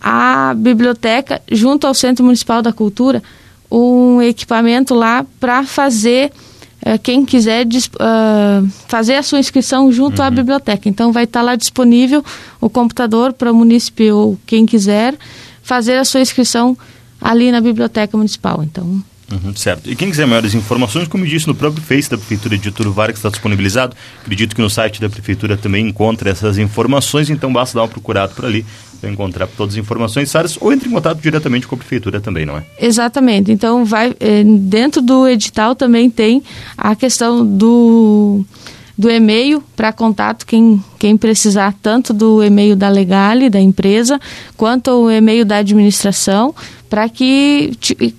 a 0.00 0.54
biblioteca, 0.56 1.42
junto 1.50 1.86
ao 1.86 1.94
Centro 1.94 2.24
Municipal 2.24 2.62
da 2.62 2.72
Cultura, 2.72 3.22
um 3.70 4.22
equipamento 4.22 4.94
lá 4.94 5.26
para 5.38 5.64
fazer 5.64 6.32
quem 6.96 7.24
quiser 7.24 7.66
uh, 7.66 8.68
fazer 8.86 9.16
a 9.16 9.22
sua 9.22 9.38
inscrição 9.38 9.90
junto 9.92 10.20
uhum. 10.20 10.28
à 10.28 10.30
biblioteca. 10.30 10.88
Então 10.88 11.12
vai 11.12 11.24
estar 11.24 11.40
tá 11.40 11.44
lá 11.44 11.56
disponível 11.56 12.24
o 12.60 12.70
computador 12.70 13.32
para 13.32 13.52
o 13.52 13.54
município 13.54 14.16
ou 14.16 14.38
quem 14.46 14.64
quiser 14.64 15.14
fazer 15.62 15.98
a 15.98 16.04
sua 16.04 16.20
inscrição 16.20 16.78
ali 17.20 17.52
na 17.52 17.60
biblioteca 17.60 18.16
municipal. 18.16 18.62
Então 18.62 19.02
Uhum, 19.30 19.54
certo. 19.54 19.90
E 19.90 19.94
quem 19.94 20.10
quiser 20.10 20.26
maiores 20.26 20.54
informações, 20.54 21.06
como 21.06 21.26
disse, 21.26 21.46
no 21.46 21.54
próprio 21.54 21.82
Face 21.82 22.10
da 22.10 22.16
Prefeitura 22.16 22.56
de 22.56 22.64
Getúlio 22.64 22.92
Vargas 22.92 23.18
está 23.18 23.28
disponibilizado. 23.28 23.94
Acredito 24.22 24.56
que 24.56 24.62
no 24.62 24.70
site 24.70 25.00
da 25.00 25.10
Prefeitura 25.10 25.56
também 25.56 25.86
encontra 25.86 26.30
essas 26.30 26.56
informações, 26.56 27.28
então 27.28 27.52
basta 27.52 27.76
dar 27.76 27.82
uma 27.82 27.88
procurada 27.88 28.32
por 28.32 28.46
ali 28.46 28.64
para 29.00 29.10
encontrar 29.10 29.46
todas 29.46 29.74
as 29.74 29.78
informações 29.78 30.22
necessárias 30.22 30.58
ou 30.60 30.72
entre 30.72 30.88
em 30.88 30.92
contato 30.92 31.20
diretamente 31.20 31.66
com 31.66 31.74
a 31.74 31.78
Prefeitura 31.78 32.20
também, 32.20 32.46
não 32.46 32.56
é? 32.56 32.64
Exatamente. 32.80 33.52
Então, 33.52 33.84
vai 33.84 34.14
eh, 34.18 34.42
dentro 34.44 35.02
do 35.02 35.28
edital 35.28 35.74
também 35.74 36.08
tem 36.08 36.42
a 36.76 36.96
questão 36.96 37.46
do 37.46 38.44
do 38.96 39.08
e-mail 39.08 39.62
para 39.76 39.92
contato 39.92 40.44
quem, 40.44 40.82
quem 40.98 41.16
precisar 41.16 41.72
tanto 41.80 42.12
do 42.12 42.42
e-mail 42.42 42.74
da 42.74 42.88
Legale, 42.88 43.48
da 43.48 43.60
empresa, 43.60 44.20
quanto 44.56 44.90
o 44.90 45.08
e-mail 45.08 45.44
da 45.44 45.58
administração, 45.58 46.52
para 46.90 47.08
que 47.08 47.70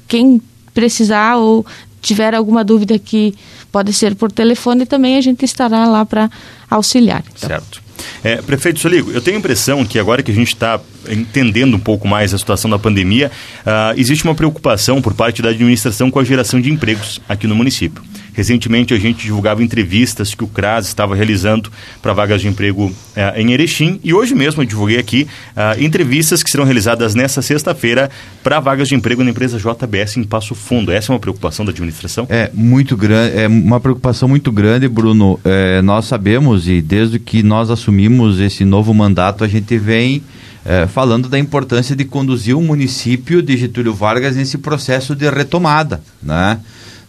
quem 0.08 0.42
precisar 0.80 1.36
ou 1.36 1.66
tiver 2.02 2.34
alguma 2.34 2.64
dúvida 2.64 2.98
que 2.98 3.36
pode 3.70 3.92
ser 3.92 4.16
por 4.16 4.32
telefone, 4.32 4.86
também 4.86 5.18
a 5.18 5.22
gente 5.22 5.44
estará 5.44 5.86
lá 5.86 6.06
para 6.06 6.32
auxiliar. 6.70 7.22
Então. 7.36 7.50
Certo. 7.50 7.82
É, 8.24 8.38
prefeito 8.38 8.80
Soligo, 8.80 9.12
eu 9.12 9.20
tenho 9.20 9.36
a 9.36 9.40
impressão 9.40 9.84
que 9.84 10.00
agora 10.00 10.24
que 10.24 10.32
a 10.32 10.34
gente 10.34 10.54
está 10.54 10.80
entendendo 11.10 11.76
um 11.76 11.80
pouco 11.80 12.08
mais 12.08 12.34
a 12.34 12.38
situação 12.38 12.72
da 12.72 12.80
pandemia, 12.80 13.30
uh, 13.62 14.00
existe 14.00 14.24
uma 14.24 14.34
preocupação 14.34 15.02
por 15.02 15.14
parte 15.14 15.42
da 15.42 15.50
administração 15.50 16.10
com 16.10 16.18
a 16.18 16.24
geração 16.24 16.62
de 16.62 16.72
empregos 16.72 17.20
aqui 17.28 17.46
no 17.46 17.56
município. 17.56 18.02
Recentemente 18.40 18.94
a 18.94 18.98
gente 18.98 19.26
divulgava 19.26 19.62
entrevistas 19.62 20.34
que 20.34 20.46
o 20.46 20.48
CRAS 20.48 20.88
estava 20.88 21.14
realizando 21.14 21.70
para 22.02 22.14
vagas 22.14 22.40
de 22.40 22.48
emprego 22.48 22.86
uh, 22.86 22.94
em 23.36 23.52
Erechim 23.52 24.00
e 24.02 24.14
hoje 24.14 24.34
mesmo 24.34 24.62
eu 24.62 24.66
divulguei 24.66 24.98
aqui 24.98 25.28
uh, 25.58 25.84
entrevistas 25.84 26.42
que 26.42 26.50
serão 26.50 26.64
realizadas 26.64 27.14
nesta 27.14 27.42
sexta-feira 27.42 28.10
para 28.42 28.62
vagas 28.62 28.88
de 28.88 28.96
emprego 28.96 29.26
na 29.26 29.32
empresa 29.32 29.60
JBS 29.60 30.16
em 30.16 30.24
Passo 30.24 30.56
Fundo. 30.56 30.90
Essa 30.90 31.12
é 31.12 31.14
uma 31.14 31.20
preocupação 31.20 31.66
da 31.66 31.72
administração? 31.72 32.28
É 32.30 32.50
muito 32.54 32.96
grande, 32.96 33.38
é 33.38 33.46
uma 33.46 33.82
preocupação 33.82 34.30
muito 34.30 34.54
grande, 34.54 34.88
Bruno. 34.88 35.38
É, 35.44 35.82
nós 35.82 36.06
sabemos 36.06 36.66
e 36.66 36.82
desde 36.82 37.20
que 37.20 37.44
nós 37.44 37.70
assumimos 37.70 38.40
esse 38.40 38.64
novo 38.64 38.94
mandato 38.94 39.44
a 39.44 39.50
gente 39.50 39.78
vem 39.78 40.24
é, 40.64 40.88
falando 40.88 41.28
da 41.28 41.38
importância 41.38 41.94
de 41.94 42.06
conduzir 42.06 42.56
o 42.56 42.62
município 42.62 43.42
de 43.42 43.58
Getúlio 43.58 43.94
Vargas 43.94 44.38
nesse 44.38 44.58
processo 44.58 45.14
de 45.14 45.30
retomada. 45.30 46.02
Né? 46.24 46.58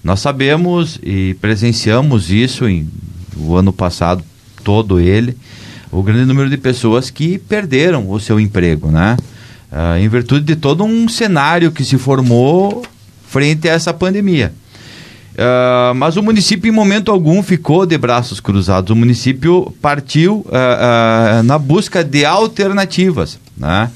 Nós 0.02 0.20
sabemos 0.20 0.98
e 1.02 1.34
presenciamos 1.40 2.30
isso 2.30 2.68
em, 2.68 2.88
o 3.36 3.54
ano 3.54 3.72
passado 3.72 4.24
todo 4.64 5.00
ele, 5.00 5.36
o 5.92 6.02
grande 6.02 6.24
número 6.24 6.48
de 6.48 6.56
pessoas 6.56 7.10
que 7.10 7.38
perderam 7.38 8.10
o 8.10 8.18
seu 8.20 8.38
emprego, 8.38 8.90
né? 8.90 9.16
Uh, 9.70 9.98
em 9.98 10.08
virtude 10.08 10.44
de 10.44 10.56
todo 10.56 10.82
um 10.84 11.08
cenário 11.08 11.70
que 11.70 11.84
se 11.84 11.96
formou 11.96 12.82
frente 13.28 13.68
a 13.68 13.72
essa 13.72 13.94
pandemia. 13.94 14.52
Uh, 15.40 15.94
mas 15.94 16.16
o 16.16 16.22
município, 16.22 16.68
em 16.68 16.74
momento 16.74 17.10
algum, 17.10 17.42
ficou 17.42 17.86
de 17.86 17.96
braços 17.96 18.40
cruzados. 18.40 18.90
O 18.90 18.96
município 18.96 19.72
partiu 19.80 20.44
uh, 20.46 20.48
uh, 20.48 21.42
na 21.44 21.58
busca 21.58 22.02
de 22.02 22.24
alternativas. 22.24 23.38
Né? 23.56 23.90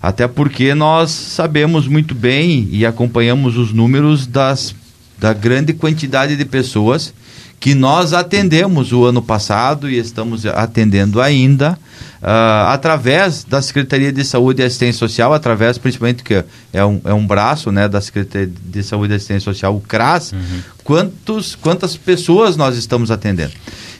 Até 0.00 0.26
porque 0.26 0.74
nós 0.74 1.10
sabemos 1.10 1.86
muito 1.86 2.14
bem 2.14 2.68
e 2.72 2.86
acompanhamos 2.86 3.56
os 3.56 3.72
números 3.72 4.26
das, 4.26 4.74
da 5.18 5.32
grande 5.32 5.72
quantidade 5.72 6.36
de 6.36 6.44
pessoas 6.44 7.12
que 7.60 7.74
nós 7.74 8.12
atendemos 8.12 8.92
o 8.92 9.04
ano 9.04 9.20
passado 9.20 9.90
e 9.90 9.98
estamos 9.98 10.46
atendendo 10.46 11.20
ainda 11.20 11.76
uh, 12.22 12.68
através 12.68 13.42
da 13.44 13.60
Secretaria 13.60 14.12
de 14.12 14.24
Saúde 14.24 14.62
e 14.62 14.64
Assistência 14.64 14.98
Social, 14.98 15.34
através 15.34 15.76
principalmente 15.76 16.22
que 16.22 16.44
é 16.72 16.84
um, 16.84 17.00
é 17.04 17.12
um 17.12 17.26
braço 17.26 17.72
né, 17.72 17.88
da 17.88 18.00
Secretaria 18.00 18.48
de 18.48 18.82
Saúde 18.82 19.12
e 19.12 19.16
Assistência 19.16 19.52
Social, 19.52 19.74
o 19.74 19.80
CRAS, 19.80 20.32
uhum. 20.32 20.60
quantos, 20.84 21.56
quantas 21.56 21.96
pessoas 21.96 22.56
nós 22.56 22.76
estamos 22.76 23.10
atendendo. 23.10 23.52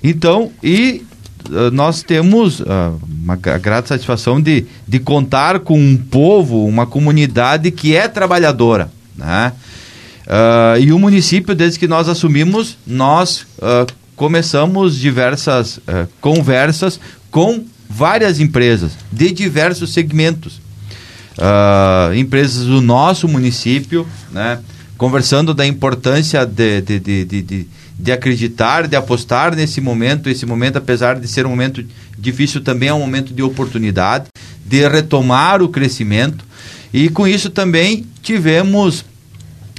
Então, 0.04 0.52
e 0.62 1.04
uh, 1.50 1.72
nós 1.72 2.04
temos 2.04 2.60
uh, 2.60 2.64
uma 3.22 3.34
grata 3.34 3.88
satisfação 3.88 4.40
de, 4.40 4.66
de 4.86 5.00
contar 5.00 5.58
com 5.60 5.78
um 5.78 5.96
povo, 5.96 6.64
uma 6.64 6.86
comunidade 6.86 7.72
que 7.72 7.96
é 7.96 8.06
trabalhadora, 8.06 8.88
né? 9.16 9.52
Uh, 10.28 10.78
e 10.78 10.92
o 10.92 10.98
município, 10.98 11.54
desde 11.54 11.78
que 11.78 11.88
nós 11.88 12.06
assumimos, 12.06 12.76
nós 12.86 13.46
uh, 13.56 13.90
começamos 14.14 14.94
diversas 14.94 15.78
uh, 15.78 16.06
conversas 16.20 17.00
com 17.30 17.64
várias 17.88 18.38
empresas 18.38 18.92
de 19.10 19.32
diversos 19.32 19.94
segmentos. 19.94 20.60
empresas 22.14 22.66
do 22.66 22.82
nosso 22.82 23.26
município, 23.26 24.06
né, 24.30 24.58
conversando 24.98 25.54
da 25.54 25.66
importância 25.66 26.44
de, 26.44 26.82
de, 26.82 26.98
de, 27.00 27.24
de, 27.24 27.66
de 27.98 28.12
acreditar, 28.12 28.86
de 28.86 28.96
apostar 28.96 29.56
nesse 29.56 29.80
momento. 29.80 30.28
Esse 30.28 30.44
momento, 30.44 30.76
apesar 30.76 31.18
de 31.18 31.26
ser 31.26 31.46
um 31.46 31.50
momento 31.50 31.82
difícil, 32.18 32.60
também 32.60 32.90
é 32.90 32.94
um 32.94 33.00
momento 33.00 33.32
de 33.32 33.42
oportunidade, 33.42 34.26
de 34.66 34.86
retomar 34.86 35.62
o 35.62 35.70
crescimento. 35.70 36.44
E 36.92 37.08
com 37.08 37.26
isso 37.26 37.48
também 37.48 38.04
tivemos 38.22 39.04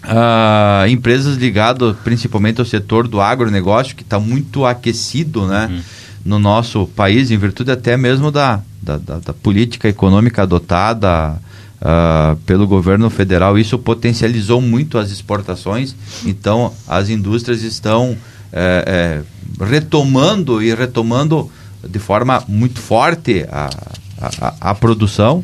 Uh, 0.10 0.88
empresas 0.90 1.38
ligadas 1.38 1.96
principalmente 2.04 2.60
ao 2.60 2.66
setor 2.66 3.08
do 3.08 3.22
agronegócio, 3.22 3.96
que 3.96 4.02
está 4.02 4.20
muito 4.20 4.66
aquecido 4.66 5.46
né, 5.46 5.68
uhum. 5.70 5.82
no 6.26 6.40
nosso 6.40 6.88
país, 6.88 7.30
em 7.30 7.38
virtude 7.38 7.72
até 7.72 7.96
mesmo 7.96 8.32
da, 8.32 8.62
da, 8.82 8.98
da, 8.98 9.20
da 9.20 9.34
política 9.34 9.88
econômica 9.88 10.42
adotada 10.42 11.40
uh, 11.80 12.36
pelo 12.46 12.68
governo 12.68 13.10
federal. 13.10 13.58
Isso 13.58 13.78
potencializou 13.78 14.62
muito 14.62 14.98
as 14.98 15.12
exportações, 15.12 15.96
então 16.26 16.74
as 16.88 17.10
indústrias 17.10 17.62
estão 17.62 18.18
é, 18.52 19.22
é, 19.62 19.64
retomando 19.64 20.62
e 20.62 20.74
retomando 20.74 21.52
de 21.88 22.00
forma 22.00 22.44
muito 22.48 22.80
forte 22.80 23.46
a, 23.52 23.70
a, 24.42 24.72
a 24.72 24.76
produção 24.76 25.44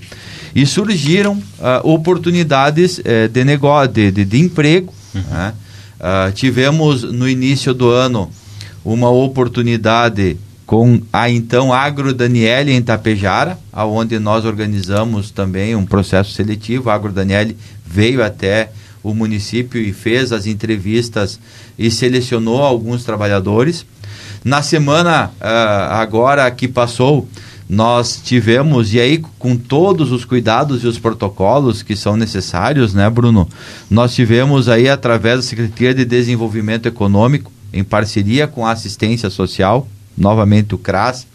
e 0.56 0.66
surgiram 0.66 1.34
uh, 1.34 1.88
oportunidades 1.88 3.00
uh, 3.00 3.28
de 3.30 3.44
negócio, 3.44 3.92
de, 3.92 4.10
de, 4.10 4.24
de 4.24 4.40
emprego. 4.40 4.94
Uhum. 5.14 5.22
Né? 5.22 5.54
Uh, 6.00 6.32
tivemos 6.32 7.04
no 7.04 7.28
início 7.28 7.74
do 7.74 7.90
ano 7.90 8.32
uma 8.86 9.10
oportunidade 9.10 10.38
com 10.66 11.02
a 11.12 11.30
então 11.30 11.74
Agro 11.74 12.14
Daniele 12.14 12.72
em 12.72 12.82
Tapejara, 12.82 13.60
aonde 13.72 14.18
nós 14.18 14.46
organizamos 14.46 15.30
também 15.30 15.76
um 15.76 15.86
processo 15.86 16.32
seletivo. 16.32 16.90
A 16.90 16.96
Agro 16.96 17.12
Daniele 17.12 17.58
veio 17.86 18.24
até 18.24 18.72
o 19.04 19.14
município 19.14 19.80
e 19.80 19.94
fez 19.94 20.32
as 20.32 20.48
entrevistas 20.48 21.40
e 21.78 21.92
selecionou 21.92 22.62
alguns 22.62 23.04
trabalhadores. 23.04 23.86
Na 24.44 24.62
semana 24.62 25.28
uh, 25.40 25.94
agora 25.94 26.50
que 26.50 26.68
passou, 26.68 27.28
nós 27.68 28.22
tivemos, 28.24 28.94
e 28.94 29.00
aí 29.00 29.24
com 29.40 29.56
todos 29.56 30.12
os 30.12 30.24
cuidados 30.24 30.84
e 30.84 30.88
os 30.88 31.00
protocolos 31.00 31.82
que 31.82 31.96
são 31.96 32.16
necessários, 32.16 32.94
né, 32.94 33.10
Bruno? 33.10 33.50
Nós 33.90 34.14
tivemos 34.14 34.70
aí, 34.70 34.88
através 34.88 35.38
da 35.38 35.42
Secretaria 35.42 35.94
de 35.94 36.06
Desenvolvimento 36.06 36.88
Econômico, 36.88 37.52
em 37.74 37.84
parceria 37.84 38.48
com 38.48 38.66
a 38.66 38.72
assistência 38.72 39.30
social, 39.30 39.88
novamente 40.18 40.76
o 40.76 40.78
CRAS, 40.78 41.26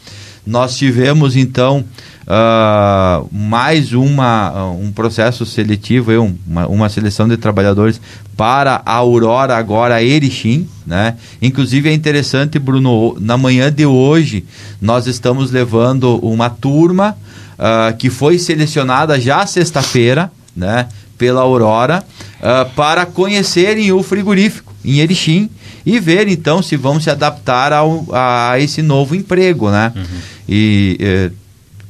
nós 0.46 0.76
tivemos 0.76 1.37
então 1.37 1.84
uh, 2.30 3.28
mais 3.32 3.92
uma, 3.92 4.70
um 4.70 4.92
processo 4.92 5.44
seletivo, 5.44 6.12
uma, 6.46 6.66
uma 6.68 6.88
seleção 6.88 7.26
de 7.28 7.37
trabalhadores 7.37 8.00
para 8.37 8.80
a 8.87 8.94
Aurora 8.94 9.56
agora 9.56 10.02
Erechim, 10.02 10.68
né? 10.87 11.16
Inclusive 11.42 11.88
é 11.88 11.92
interessante, 11.92 12.58
Bruno, 12.58 13.16
na 13.20 13.37
manhã 13.37 13.70
de 13.70 13.84
hoje 13.84 14.44
nós 14.80 15.06
estamos 15.06 15.50
levando 15.50 16.18
uma 16.18 16.49
turma 16.49 17.16
uh, 17.58 17.96
que 17.96 18.08
foi 18.08 18.38
selecionada 18.38 19.20
já 19.20 19.44
sexta-feira, 19.44 20.30
né? 20.56 20.88
Pela 21.18 21.42
Aurora, 21.42 22.02
uh, 22.38 22.70
para 22.75 23.04
conhecerem 23.04 23.92
o 23.92 24.02
frigorífico 24.02 24.72
em 24.82 25.00
Erechim 25.00 25.50
e 25.84 25.99
ver 25.99 26.28
então 26.28 26.62
se 26.62 26.76
vão 26.76 27.00
se 27.00 27.10
adaptar 27.10 27.72
ao, 27.72 28.06
a 28.12 28.58
esse 28.58 28.80
novo 28.80 29.14
emprego, 29.14 29.70
né? 29.70 29.92
Uhum. 29.94 30.04
E 30.49 30.96
eh, 31.00 31.30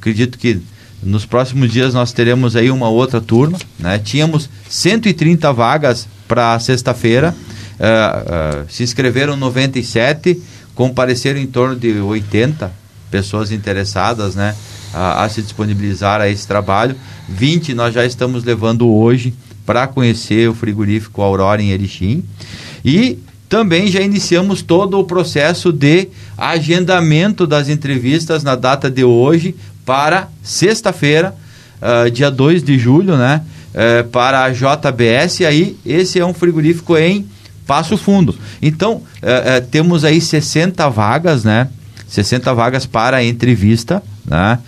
acredito 0.01 0.39
que 0.39 0.59
nos 1.03 1.25
próximos 1.25 1.71
dias 1.71 1.93
nós 1.93 2.11
teremos 2.11 2.55
aí 2.55 2.71
uma 2.71 2.89
outra 2.89 3.21
turma, 3.21 3.57
né? 3.77 3.99
Tínhamos 3.99 4.49
130 4.67 5.53
vagas 5.53 6.07
para 6.27 6.59
sexta-feira, 6.59 7.35
uh, 7.79 8.63
uh, 8.63 8.71
se 8.71 8.83
inscreveram 8.83 9.35
97, 9.35 10.41
compareceram 10.73 11.39
em 11.39 11.45
torno 11.45 11.75
de 11.75 11.99
80 11.99 12.71
pessoas 13.11 13.51
interessadas, 13.51 14.35
né? 14.35 14.55
A, 14.93 15.27
se 15.29 15.41
disponibilizar 15.41 16.19
a 16.19 16.27
esse 16.27 16.45
trabalho. 16.45 16.95
20 17.29 17.73
nós 17.73 17.93
já 17.93 18.05
estamos 18.05 18.43
levando 18.43 18.91
hoje 18.91 19.33
para 19.65 19.87
conhecer 19.87 20.49
o 20.49 20.53
frigorífico 20.53 21.21
Aurora 21.21 21.61
em 21.61 21.69
Erechim. 21.69 22.25
E 22.83 23.17
também 23.47 23.87
já 23.87 24.01
iniciamos 24.01 24.61
todo 24.61 24.99
o 24.99 25.03
processo 25.05 25.71
de 25.71 26.09
agendamento 26.37 27.47
das 27.47 27.69
entrevistas 27.69 28.43
na 28.43 28.55
data 28.55 28.89
de 28.89 29.03
hoje 29.03 29.55
para 29.91 30.29
sexta-feira, 30.41 31.35
uh, 31.81 32.09
dia 32.09 32.31
2 32.31 32.63
de 32.63 32.79
julho, 32.79 33.17
né? 33.17 33.41
Uh, 33.75 34.07
para 34.07 34.45
a 34.45 34.49
JBS, 34.49 35.41
aí 35.41 35.77
esse 35.85 36.17
é 36.17 36.25
um 36.25 36.33
frigorífico 36.33 36.97
em 36.97 37.27
Passo 37.67 37.97
Fundo. 37.97 38.33
Então, 38.61 38.93
uh, 38.93 39.67
temos 39.69 40.05
aí 40.05 40.21
60 40.21 40.87
vagas, 40.87 41.43
né? 41.43 41.67
60 42.07 42.53
vagas 42.53 42.85
para 42.85 43.17
a 43.17 43.23
entrevista, 43.23 44.01
né? 44.25 44.59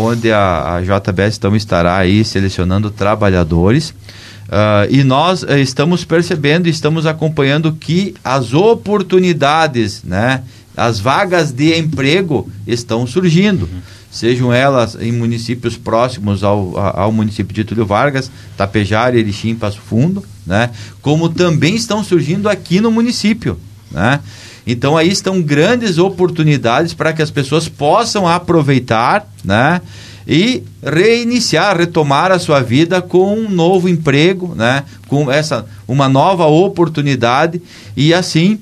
onde 0.00 0.32
a, 0.32 0.76
a 0.76 0.80
JBS 0.80 1.36
então 1.36 1.54
estará 1.56 1.96
aí 1.96 2.24
selecionando 2.24 2.90
trabalhadores. 2.90 3.90
Uh, 3.90 4.86
e 4.90 5.02
nós 5.02 5.42
uh, 5.42 5.56
estamos 5.58 6.04
percebendo, 6.04 6.68
estamos 6.68 7.04
acompanhando 7.04 7.72
que 7.72 8.14
as 8.22 8.54
oportunidades, 8.54 10.02
né, 10.04 10.42
as 10.76 11.00
vagas 11.00 11.50
de 11.50 11.76
emprego 11.76 12.48
estão 12.66 13.06
surgindo. 13.06 13.62
Uhum. 13.62 13.95
Sejam 14.16 14.50
elas 14.50 14.96
em 14.98 15.12
municípios 15.12 15.76
próximos 15.76 16.42
ao, 16.42 16.72
ao 16.78 17.12
município 17.12 17.54
de 17.54 17.64
Túlio 17.64 17.84
Vargas, 17.84 18.30
Tapejara, 18.56 19.18
Erechim, 19.18 19.54
Passo 19.54 19.78
Fundo, 19.78 20.24
né? 20.46 20.70
como 21.02 21.28
também 21.28 21.74
estão 21.74 22.02
surgindo 22.02 22.48
aqui 22.48 22.80
no 22.80 22.90
município. 22.90 23.60
Né? 23.90 24.20
Então 24.66 24.96
aí 24.96 25.10
estão 25.10 25.42
grandes 25.42 25.98
oportunidades 25.98 26.94
para 26.94 27.12
que 27.12 27.20
as 27.20 27.30
pessoas 27.30 27.68
possam 27.68 28.26
aproveitar 28.26 29.30
né? 29.44 29.82
e 30.26 30.62
reiniciar, 30.82 31.76
retomar 31.76 32.32
a 32.32 32.38
sua 32.38 32.62
vida 32.62 33.02
com 33.02 33.34
um 33.34 33.50
novo 33.50 33.86
emprego, 33.86 34.54
né? 34.54 34.84
com 35.06 35.30
essa 35.30 35.66
uma 35.86 36.08
nova 36.08 36.46
oportunidade 36.46 37.60
e 37.94 38.14
assim 38.14 38.58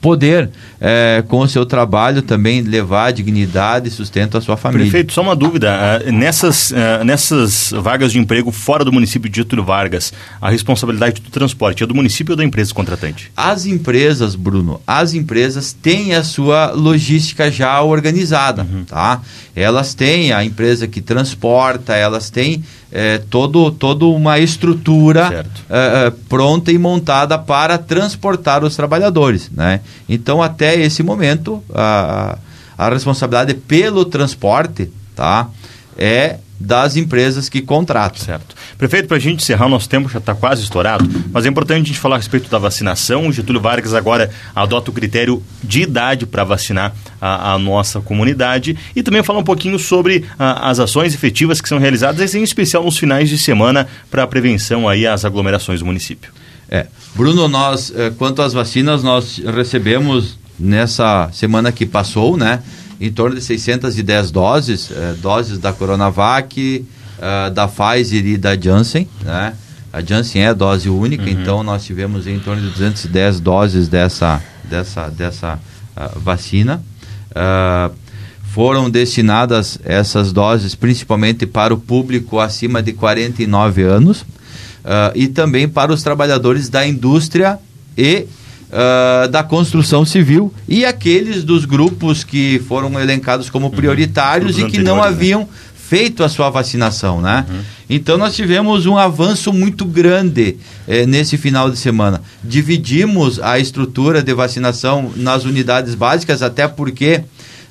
poder, 0.00 0.50
é, 0.80 1.22
com 1.26 1.40
o 1.40 1.48
seu 1.48 1.66
trabalho, 1.66 2.22
também 2.22 2.62
levar 2.62 3.12
dignidade 3.12 3.88
e 3.88 3.90
sustento 3.90 4.38
à 4.38 4.40
sua 4.40 4.56
família. 4.56 4.86
Prefeito, 4.86 5.12
só 5.12 5.22
uma 5.22 5.34
dúvida. 5.34 6.02
Uh, 6.06 6.12
nessas, 6.12 6.70
uh, 6.70 7.04
nessas 7.04 7.72
vagas 7.72 8.12
de 8.12 8.18
emprego 8.18 8.52
fora 8.52 8.84
do 8.84 8.92
município 8.92 9.28
de 9.28 9.36
Getúlio 9.36 9.64
Vargas, 9.64 10.12
a 10.40 10.50
responsabilidade 10.50 11.20
do 11.20 11.30
transporte 11.30 11.82
é 11.82 11.86
do 11.86 11.94
município 11.94 12.32
ou 12.32 12.36
da 12.36 12.44
empresa 12.44 12.72
contratante? 12.72 13.30
As 13.36 13.66
empresas, 13.66 14.34
Bruno, 14.34 14.80
as 14.86 15.14
empresas 15.14 15.72
têm 15.72 16.14
a 16.14 16.22
sua 16.22 16.70
logística 16.70 17.50
já 17.50 17.80
organizada, 17.82 18.62
uhum. 18.62 18.84
tá? 18.84 19.20
Elas 19.54 19.94
têm 19.94 20.32
a 20.32 20.44
empresa 20.44 20.86
que 20.86 21.00
transporta, 21.00 21.94
elas 21.94 22.30
têm 22.30 22.62
é, 22.90 23.18
todo, 23.18 23.70
todo 23.70 24.12
uma 24.12 24.38
estrutura 24.38 25.44
é, 25.68 26.06
é, 26.06 26.12
pronta 26.28 26.72
e 26.72 26.78
montada 26.78 27.38
para 27.38 27.76
transportar 27.78 28.64
os 28.64 28.74
trabalhadores. 28.74 29.50
Né? 29.50 29.80
Então, 30.08 30.42
até 30.42 30.74
esse 30.80 31.02
momento, 31.02 31.62
a, 31.74 32.38
a 32.76 32.88
responsabilidade 32.88 33.54
pelo 33.54 34.04
transporte 34.04 34.90
tá, 35.14 35.48
é 35.96 36.38
das 36.58 36.96
empresas 36.96 37.48
que 37.48 37.62
contratam. 37.62 38.24
Certo. 38.24 38.54
Prefeito, 38.76 39.08
para 39.08 39.16
a 39.16 39.20
gente 39.20 39.42
encerrar, 39.42 39.66
o 39.66 39.68
nosso 39.68 39.88
tempo 39.88 40.08
já 40.08 40.18
está 40.18 40.34
quase 40.34 40.62
estourado, 40.62 41.08
mas 41.32 41.46
é 41.46 41.48
importante 41.48 41.82
a 41.82 41.86
gente 41.86 41.98
falar 41.98 42.16
a 42.16 42.18
respeito 42.18 42.50
da 42.50 42.58
vacinação. 42.58 43.28
O 43.28 43.32
Getúlio 43.32 43.60
Vargas 43.60 43.94
agora 43.94 44.30
adota 44.54 44.90
o 44.90 44.94
critério 44.94 45.42
de 45.62 45.82
idade 45.82 46.26
para 46.26 46.44
vacinar 46.44 46.94
a, 47.20 47.54
a, 47.54 47.58
nossa 47.58 48.00
comunidade 48.00 48.76
e 48.94 49.02
também 49.02 49.22
falar 49.22 49.38
um 49.38 49.44
pouquinho 49.44 49.78
sobre 49.78 50.24
a, 50.38 50.70
as 50.70 50.78
ações 50.78 51.14
efetivas 51.14 51.60
que 51.60 51.68
são 51.68 51.78
realizadas, 51.78 52.34
em 52.34 52.42
especial 52.42 52.84
nos 52.84 52.98
finais 52.98 53.28
de 53.28 53.38
semana, 53.38 53.86
para 54.10 54.22
a 54.22 54.26
prevenção 54.26 54.88
aí 54.88 55.06
às 55.06 55.24
aglomerações 55.24 55.80
do 55.80 55.86
município. 55.86 56.32
É. 56.70 56.86
Bruno, 57.14 57.48
nós, 57.48 57.92
eh, 57.96 58.12
quanto 58.18 58.42
às 58.42 58.52
vacinas, 58.52 59.02
nós 59.02 59.38
recebemos 59.38 60.38
nessa 60.58 61.30
semana 61.32 61.72
que 61.72 61.86
passou, 61.86 62.36
né? 62.36 62.62
Em 63.00 63.10
torno 63.12 63.36
de 63.36 63.42
610 63.42 64.30
doses, 64.30 64.90
eh, 64.90 65.14
doses 65.20 65.58
da 65.58 65.72
Coronavac, 65.72 66.84
eh, 67.20 67.50
da 67.50 67.68
Pfizer 67.68 68.26
e 68.26 68.36
da 68.36 68.56
Janssen, 68.56 69.08
né? 69.22 69.54
A 69.92 70.02
Janssen 70.02 70.42
é 70.42 70.52
dose 70.52 70.88
única, 70.88 71.24
uhum. 71.24 71.30
então 71.30 71.62
nós 71.62 71.84
tivemos 71.84 72.26
em 72.26 72.38
torno 72.38 72.62
de 72.62 72.68
210 72.70 73.40
doses 73.40 73.88
dessa, 73.88 74.42
dessa, 74.64 75.08
dessa 75.08 75.58
uh, 75.96 76.20
vacina. 76.20 76.82
Uh, 77.30 77.94
foram 78.42 78.90
destinadas 78.90 79.78
essas 79.84 80.32
doses 80.32 80.74
principalmente 80.74 81.46
para 81.46 81.72
o 81.72 81.78
público 81.78 82.38
acima 82.38 82.82
de 82.82 82.92
49 82.92 83.82
anos 83.82 84.22
uh, 84.22 85.12
e 85.14 85.26
também 85.28 85.68
para 85.68 85.92
os 85.92 86.02
trabalhadores 86.02 86.68
da 86.68 86.86
indústria 86.86 87.58
e 87.96 88.26
uh, 88.68 89.28
da 89.28 89.42
construção 89.42 90.04
civil 90.04 90.52
e 90.68 90.84
aqueles 90.84 91.44
dos 91.44 91.64
grupos 91.64 92.24
que 92.24 92.60
foram 92.68 92.98
elencados 93.00 93.50
como 93.50 93.66
uhum. 93.66 93.72
prioritários 93.72 94.58
uhum. 94.58 94.68
e 94.68 94.70
que 94.70 94.78
não 94.78 94.96
né? 94.96 95.02
haviam 95.02 95.40
né? 95.40 95.48
feito 95.88 96.22
a 96.22 96.28
sua 96.28 96.50
vacinação, 96.50 97.22
né? 97.22 97.46
Uhum. 97.48 97.60
Então 97.88 98.18
nós 98.18 98.36
tivemos 98.36 98.84
um 98.84 98.98
avanço 98.98 99.52
muito 99.54 99.86
grande 99.86 100.58
eh, 100.86 101.06
nesse 101.06 101.38
final 101.38 101.70
de 101.70 101.78
semana. 101.78 102.20
Dividimos 102.44 103.40
a 103.40 103.58
estrutura 103.58 104.22
de 104.22 104.34
vacinação 104.34 105.10
nas 105.16 105.44
unidades 105.44 105.94
básicas, 105.94 106.42
até 106.42 106.68
porque 106.68 107.22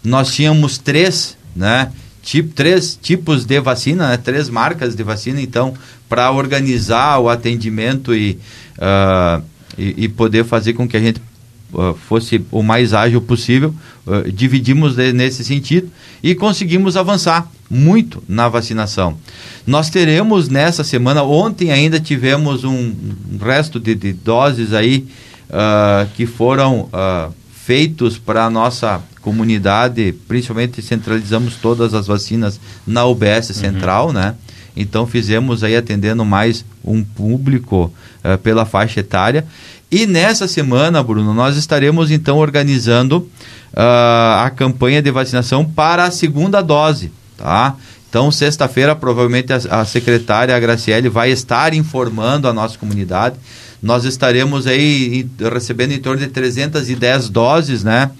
nós 0.03 0.33
tínhamos 0.33 0.79
três, 0.79 1.37
né? 1.55 1.91
Tipo, 2.23 2.53
três 2.53 2.97
tipos 2.99 3.45
de 3.45 3.59
vacina, 3.61 4.09
né? 4.09 4.17
três 4.17 4.49
marcas 4.49 4.95
de 4.95 5.03
vacina, 5.03 5.39
então, 5.39 5.73
para 6.09 6.31
organizar 6.31 7.19
o 7.19 7.29
atendimento 7.29 8.13
e 8.13 8.37
uh, 8.79 9.41
e, 9.77 10.05
e 10.05 10.07
poder 10.07 10.43
fazer 10.43 10.73
com 10.73 10.87
que 10.87 10.97
a 10.97 10.99
gente 10.99 11.21
uh, 11.73 11.93
fosse 12.07 12.43
o 12.51 12.63
mais 12.63 12.93
ágil 12.93 13.21
possível. 13.21 13.73
Uh, 14.05 14.31
dividimos 14.31 14.95
de, 14.95 15.13
nesse 15.13 15.43
sentido 15.43 15.89
e 16.23 16.33
conseguimos 16.33 16.97
avançar 16.97 17.49
muito 17.69 18.23
na 18.27 18.47
vacinação. 18.47 19.17
Nós 19.65 19.89
teremos 19.89 20.47
nessa 20.49 20.83
semana, 20.83 21.23
ontem 21.23 21.71
ainda 21.71 21.99
tivemos 21.99 22.63
um, 22.63 22.93
um 23.31 23.37
resto 23.39 23.79
de, 23.79 23.93
de, 23.93 24.13
doses 24.13 24.73
aí 24.73 25.07
uh, 25.49 26.07
que 26.15 26.25
foram 26.25 26.89
feitos 27.51 28.17
para 28.17 28.45
a 28.45 28.49
nossa 28.49 29.03
comunidade, 29.19 30.15
principalmente 30.25 30.81
centralizamos 30.81 31.57
todas 31.57 31.93
as 31.93 32.07
vacinas 32.07 32.61
na 32.87 33.05
UBS 33.05 33.47
Central, 33.47 34.07
uhum. 34.07 34.13
né? 34.13 34.35
Então 34.77 35.07
fizemos 35.07 35.63
aí 35.63 35.75
atendendo 35.75 36.23
mais 36.23 36.63
um 36.85 37.03
público 37.03 37.91
uh, 38.23 38.37
pela 38.37 38.63
faixa 38.63 38.99
etária. 38.99 39.45
E 39.89 40.05
nessa 40.05 40.47
semana, 40.47 41.01
Bruno, 41.01 41.33
nós 41.33 41.57
estaremos 41.57 42.11
então 42.11 42.37
organizando 42.37 43.17
uh, 43.17 44.43
a 44.43 44.51
campanha 44.55 45.01
de 45.01 45.09
vacinação 45.09 45.65
para 45.65 46.03
a 46.03 46.11
segunda 46.11 46.61
dose, 46.61 47.11
tá? 47.37 47.75
Então, 48.09 48.31
sexta-feira, 48.31 48.95
provavelmente 48.95 49.51
a, 49.51 49.57
a 49.81 49.85
secretária 49.85 50.55
a 50.55 50.59
Graciele 50.59 51.09
vai 51.09 51.31
estar 51.31 51.73
informando 51.73 52.47
a 52.47 52.53
nossa 52.53 52.77
comunidade. 52.77 53.35
Nós 53.81 54.05
estaremos 54.05 54.65
aí 54.65 55.27
recebendo 55.51 55.91
em 55.91 55.99
torno 55.99 56.19
de 56.19 56.27
310 56.27 57.29
doses, 57.29 57.83
né? 57.83 58.11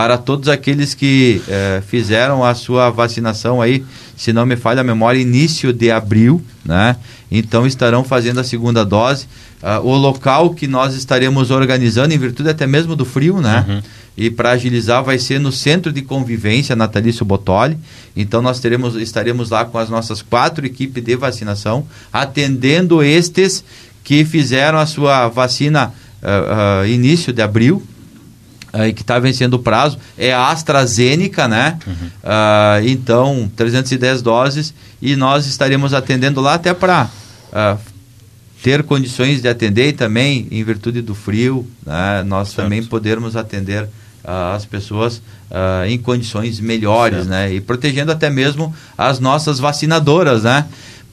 Para 0.00 0.16
todos 0.16 0.48
aqueles 0.48 0.94
que 0.94 1.42
eh, 1.46 1.82
fizeram 1.86 2.42
a 2.42 2.54
sua 2.54 2.88
vacinação 2.88 3.60
aí, 3.60 3.84
se 4.16 4.32
não 4.32 4.46
me 4.46 4.56
falha 4.56 4.80
a 4.80 4.82
memória, 4.82 5.20
início 5.20 5.74
de 5.74 5.90
abril, 5.90 6.42
né? 6.64 6.96
Então 7.30 7.66
estarão 7.66 8.02
fazendo 8.02 8.40
a 8.40 8.44
segunda 8.44 8.82
dose. 8.82 9.26
Uh, 9.62 9.86
o 9.86 9.94
local 9.94 10.54
que 10.54 10.66
nós 10.66 10.94
estaremos 10.94 11.50
organizando, 11.50 12.14
em 12.14 12.18
virtude 12.18 12.48
até 12.48 12.66
mesmo 12.66 12.96
do 12.96 13.04
frio, 13.04 13.42
né? 13.42 13.66
Uhum 13.68 13.82
e 14.16 14.30
para 14.30 14.50
agilizar 14.50 15.02
vai 15.02 15.18
ser 15.18 15.38
no 15.38 15.52
Centro 15.52 15.92
de 15.92 16.02
Convivência 16.02 16.74
Natalício 16.74 17.24
Botoli. 17.24 17.78
Então 18.16 18.42
nós 18.42 18.60
teremos, 18.60 18.94
estaremos 18.96 19.50
lá 19.50 19.64
com 19.64 19.78
as 19.78 19.88
nossas 19.88 20.20
quatro 20.20 20.66
equipes 20.66 21.02
de 21.02 21.16
vacinação, 21.16 21.86
atendendo 22.12 23.02
estes 23.02 23.64
que 24.04 24.24
fizeram 24.24 24.78
a 24.78 24.84
sua 24.84 25.28
vacina 25.28 25.94
uh, 26.22 26.82
uh, 26.82 26.86
início 26.86 27.32
de 27.32 27.40
abril, 27.40 27.82
uh, 28.72 28.92
que 28.94 29.02
está 29.02 29.18
vencendo 29.18 29.54
o 29.54 29.58
prazo, 29.58 29.98
é 30.16 30.32
a 30.32 30.48
AstraZeneca, 30.48 31.46
né? 31.48 31.78
Uhum. 31.86 32.10
então, 32.86 33.50
310 33.56 34.22
doses, 34.22 34.74
e 35.00 35.16
nós 35.16 35.46
estaremos 35.46 35.94
atendendo 35.94 36.40
lá 36.40 36.54
até 36.54 36.74
para 36.74 37.08
ter 38.62 38.82
condições 38.82 39.40
de 39.40 39.48
atender 39.48 39.88
e 39.88 39.92
também, 39.92 40.46
em 40.50 40.62
virtude 40.62 41.00
do 41.00 41.14
frio, 41.14 41.66
né, 41.84 42.22
nós 42.26 42.48
certo. 42.48 42.64
também 42.64 42.82
podermos 42.82 43.34
atender 43.34 43.88
as 44.22 44.64
pessoas 44.64 45.16
uh, 45.50 45.86
em 45.86 45.98
condições 45.98 46.60
melhores, 46.60 47.18
certo. 47.18 47.30
né? 47.30 47.52
E 47.52 47.60
protegendo 47.60 48.12
até 48.12 48.28
mesmo 48.30 48.74
as 48.96 49.18
nossas 49.18 49.58
vacinadoras, 49.58 50.42
né? 50.42 50.66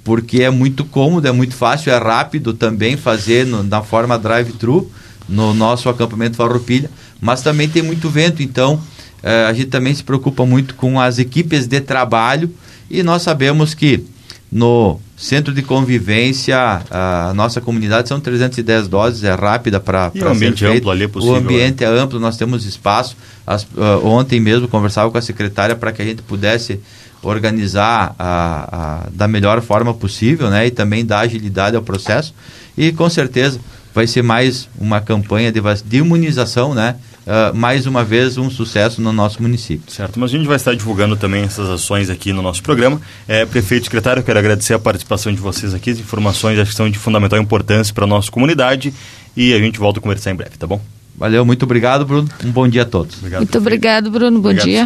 Porque 0.04 0.44
é 0.44 0.50
muito 0.50 0.86
cômodo, 0.86 1.28
é 1.28 1.32
muito 1.32 1.56
fácil, 1.56 1.92
é 1.92 1.98
rápido 1.98 2.54
também 2.54 2.96
fazer 2.96 3.46
no, 3.46 3.64
na 3.64 3.82
forma 3.82 4.18
drive-thru 4.18 4.90
no 5.28 5.54
nosso 5.54 5.90
acampamento 5.90 6.38
Farroupilha, 6.38 6.90
mas 7.22 7.42
também 7.42 7.68
tem 7.68 7.82
muito 7.82 8.10
vento, 8.10 8.42
então 8.42 8.76
uh, 8.76 9.50
a 9.50 9.54
gente 9.54 9.68
também 9.68 9.94
se 9.94 10.04
preocupa 10.04 10.46
muito 10.46 10.76
com 10.76 11.00
as 11.00 11.20
equipes 11.20 11.68
de 11.68 11.82
trabalho 11.82 12.52
e 12.90 13.04
nós 13.04 13.22
sabemos 13.22 13.74
que 13.74 14.04
no 14.52 15.00
centro 15.18 15.54
de 15.54 15.62
convivência, 15.62 16.58
a 16.90 17.34
nossa 17.36 17.60
comunidade 17.60 18.08
são 18.08 18.20
310 18.20 18.88
doses, 18.88 19.24
é 19.24 19.34
rápida 19.34 19.80
para 19.80 20.12
o 20.16 20.28
ambiente 20.28 20.64
é 20.64 20.70
amplo 20.70 20.90
ali 20.90 21.04
é 21.04 21.08
possível. 21.08 21.36
O 21.36 21.38
ambiente 21.38 21.84
é 21.84 21.88
amplo, 21.88 22.20
nós 22.20 22.38
temos 22.38 22.66
espaço. 22.66 23.18
As, 23.46 23.64
uh, 23.64 24.06
ontem 24.06 24.40
mesmo 24.40 24.68
conversava 24.68 25.12
com 25.12 25.18
a 25.18 25.22
secretária 25.22 25.76
para 25.76 25.92
que 25.92 26.02
a 26.02 26.06
gente 26.06 26.22
pudesse 26.22 26.80
organizar 27.22 28.16
a, 28.18 29.04
a, 29.06 29.10
da 29.12 29.28
melhor 29.28 29.62
forma 29.62 29.94
possível, 29.94 30.50
né? 30.50 30.68
E 30.68 30.72
também 30.72 31.06
dar 31.06 31.22
agilidade 31.22 31.76
ao 31.76 31.82
processo. 31.82 32.34
E 32.78 32.92
com 32.92 33.10
certeza 33.10 33.60
vai 33.94 34.06
ser 34.06 34.22
mais 34.22 34.70
uma 34.78 35.02
campanha 35.02 35.52
de, 35.52 35.60
de 35.84 35.98
imunização, 35.98 36.74
né? 36.74 36.96
Uh, 37.28 37.54
mais 37.54 37.86
uma 37.86 38.06
vez 38.06 38.38
um 38.38 38.50
sucesso 38.50 39.02
no 39.02 39.12
nosso 39.12 39.42
município. 39.42 39.92
Certo, 39.92 40.18
mas 40.18 40.34
a 40.34 40.38
gente 40.38 40.48
vai 40.48 40.56
estar 40.56 40.74
divulgando 40.74 41.18
também 41.18 41.44
essas 41.44 41.70
ações 41.70 42.10
aqui 42.10 42.32
no 42.32 42.42
nosso 42.42 42.64
programa. 42.64 43.02
É, 43.28 43.46
prefeito, 43.46 43.84
secretário, 43.84 44.22
eu 44.22 44.24
quero 44.24 44.40
agradecer 44.40 44.74
a 44.74 44.80
participação 44.80 45.34
de 45.34 45.42
vocês 45.42 45.74
aqui, 45.74 45.90
as 45.90 46.00
informações 46.00 46.58
acho 46.58 46.72
que 46.72 46.78
são 46.78 46.90
de 46.90 46.98
fundamental 46.98 47.38
importância 47.38 47.94
para 47.94 48.06
a 48.06 48.08
nossa 48.08 48.32
comunidade 48.32 48.94
e 49.36 49.54
a 49.54 49.60
gente 49.60 49.78
volta 49.78 50.00
a 50.00 50.02
conversar 50.02 50.32
em 50.32 50.36
breve, 50.36 50.56
tá 50.58 50.66
bom? 50.66 50.80
Valeu, 51.18 51.44
muito 51.44 51.64
obrigado, 51.64 52.06
Bruno. 52.06 52.30
Um 52.46 52.52
bom 52.52 52.66
dia 52.66 52.84
a 52.84 52.86
todos. 52.86 53.18
Obrigado, 53.18 53.42
muito 53.42 53.58
obrigado, 53.58 54.10
Bruno. 54.10 54.40
Bom 54.40 54.50
obrigado. 54.50 54.66
dia. 54.66 54.86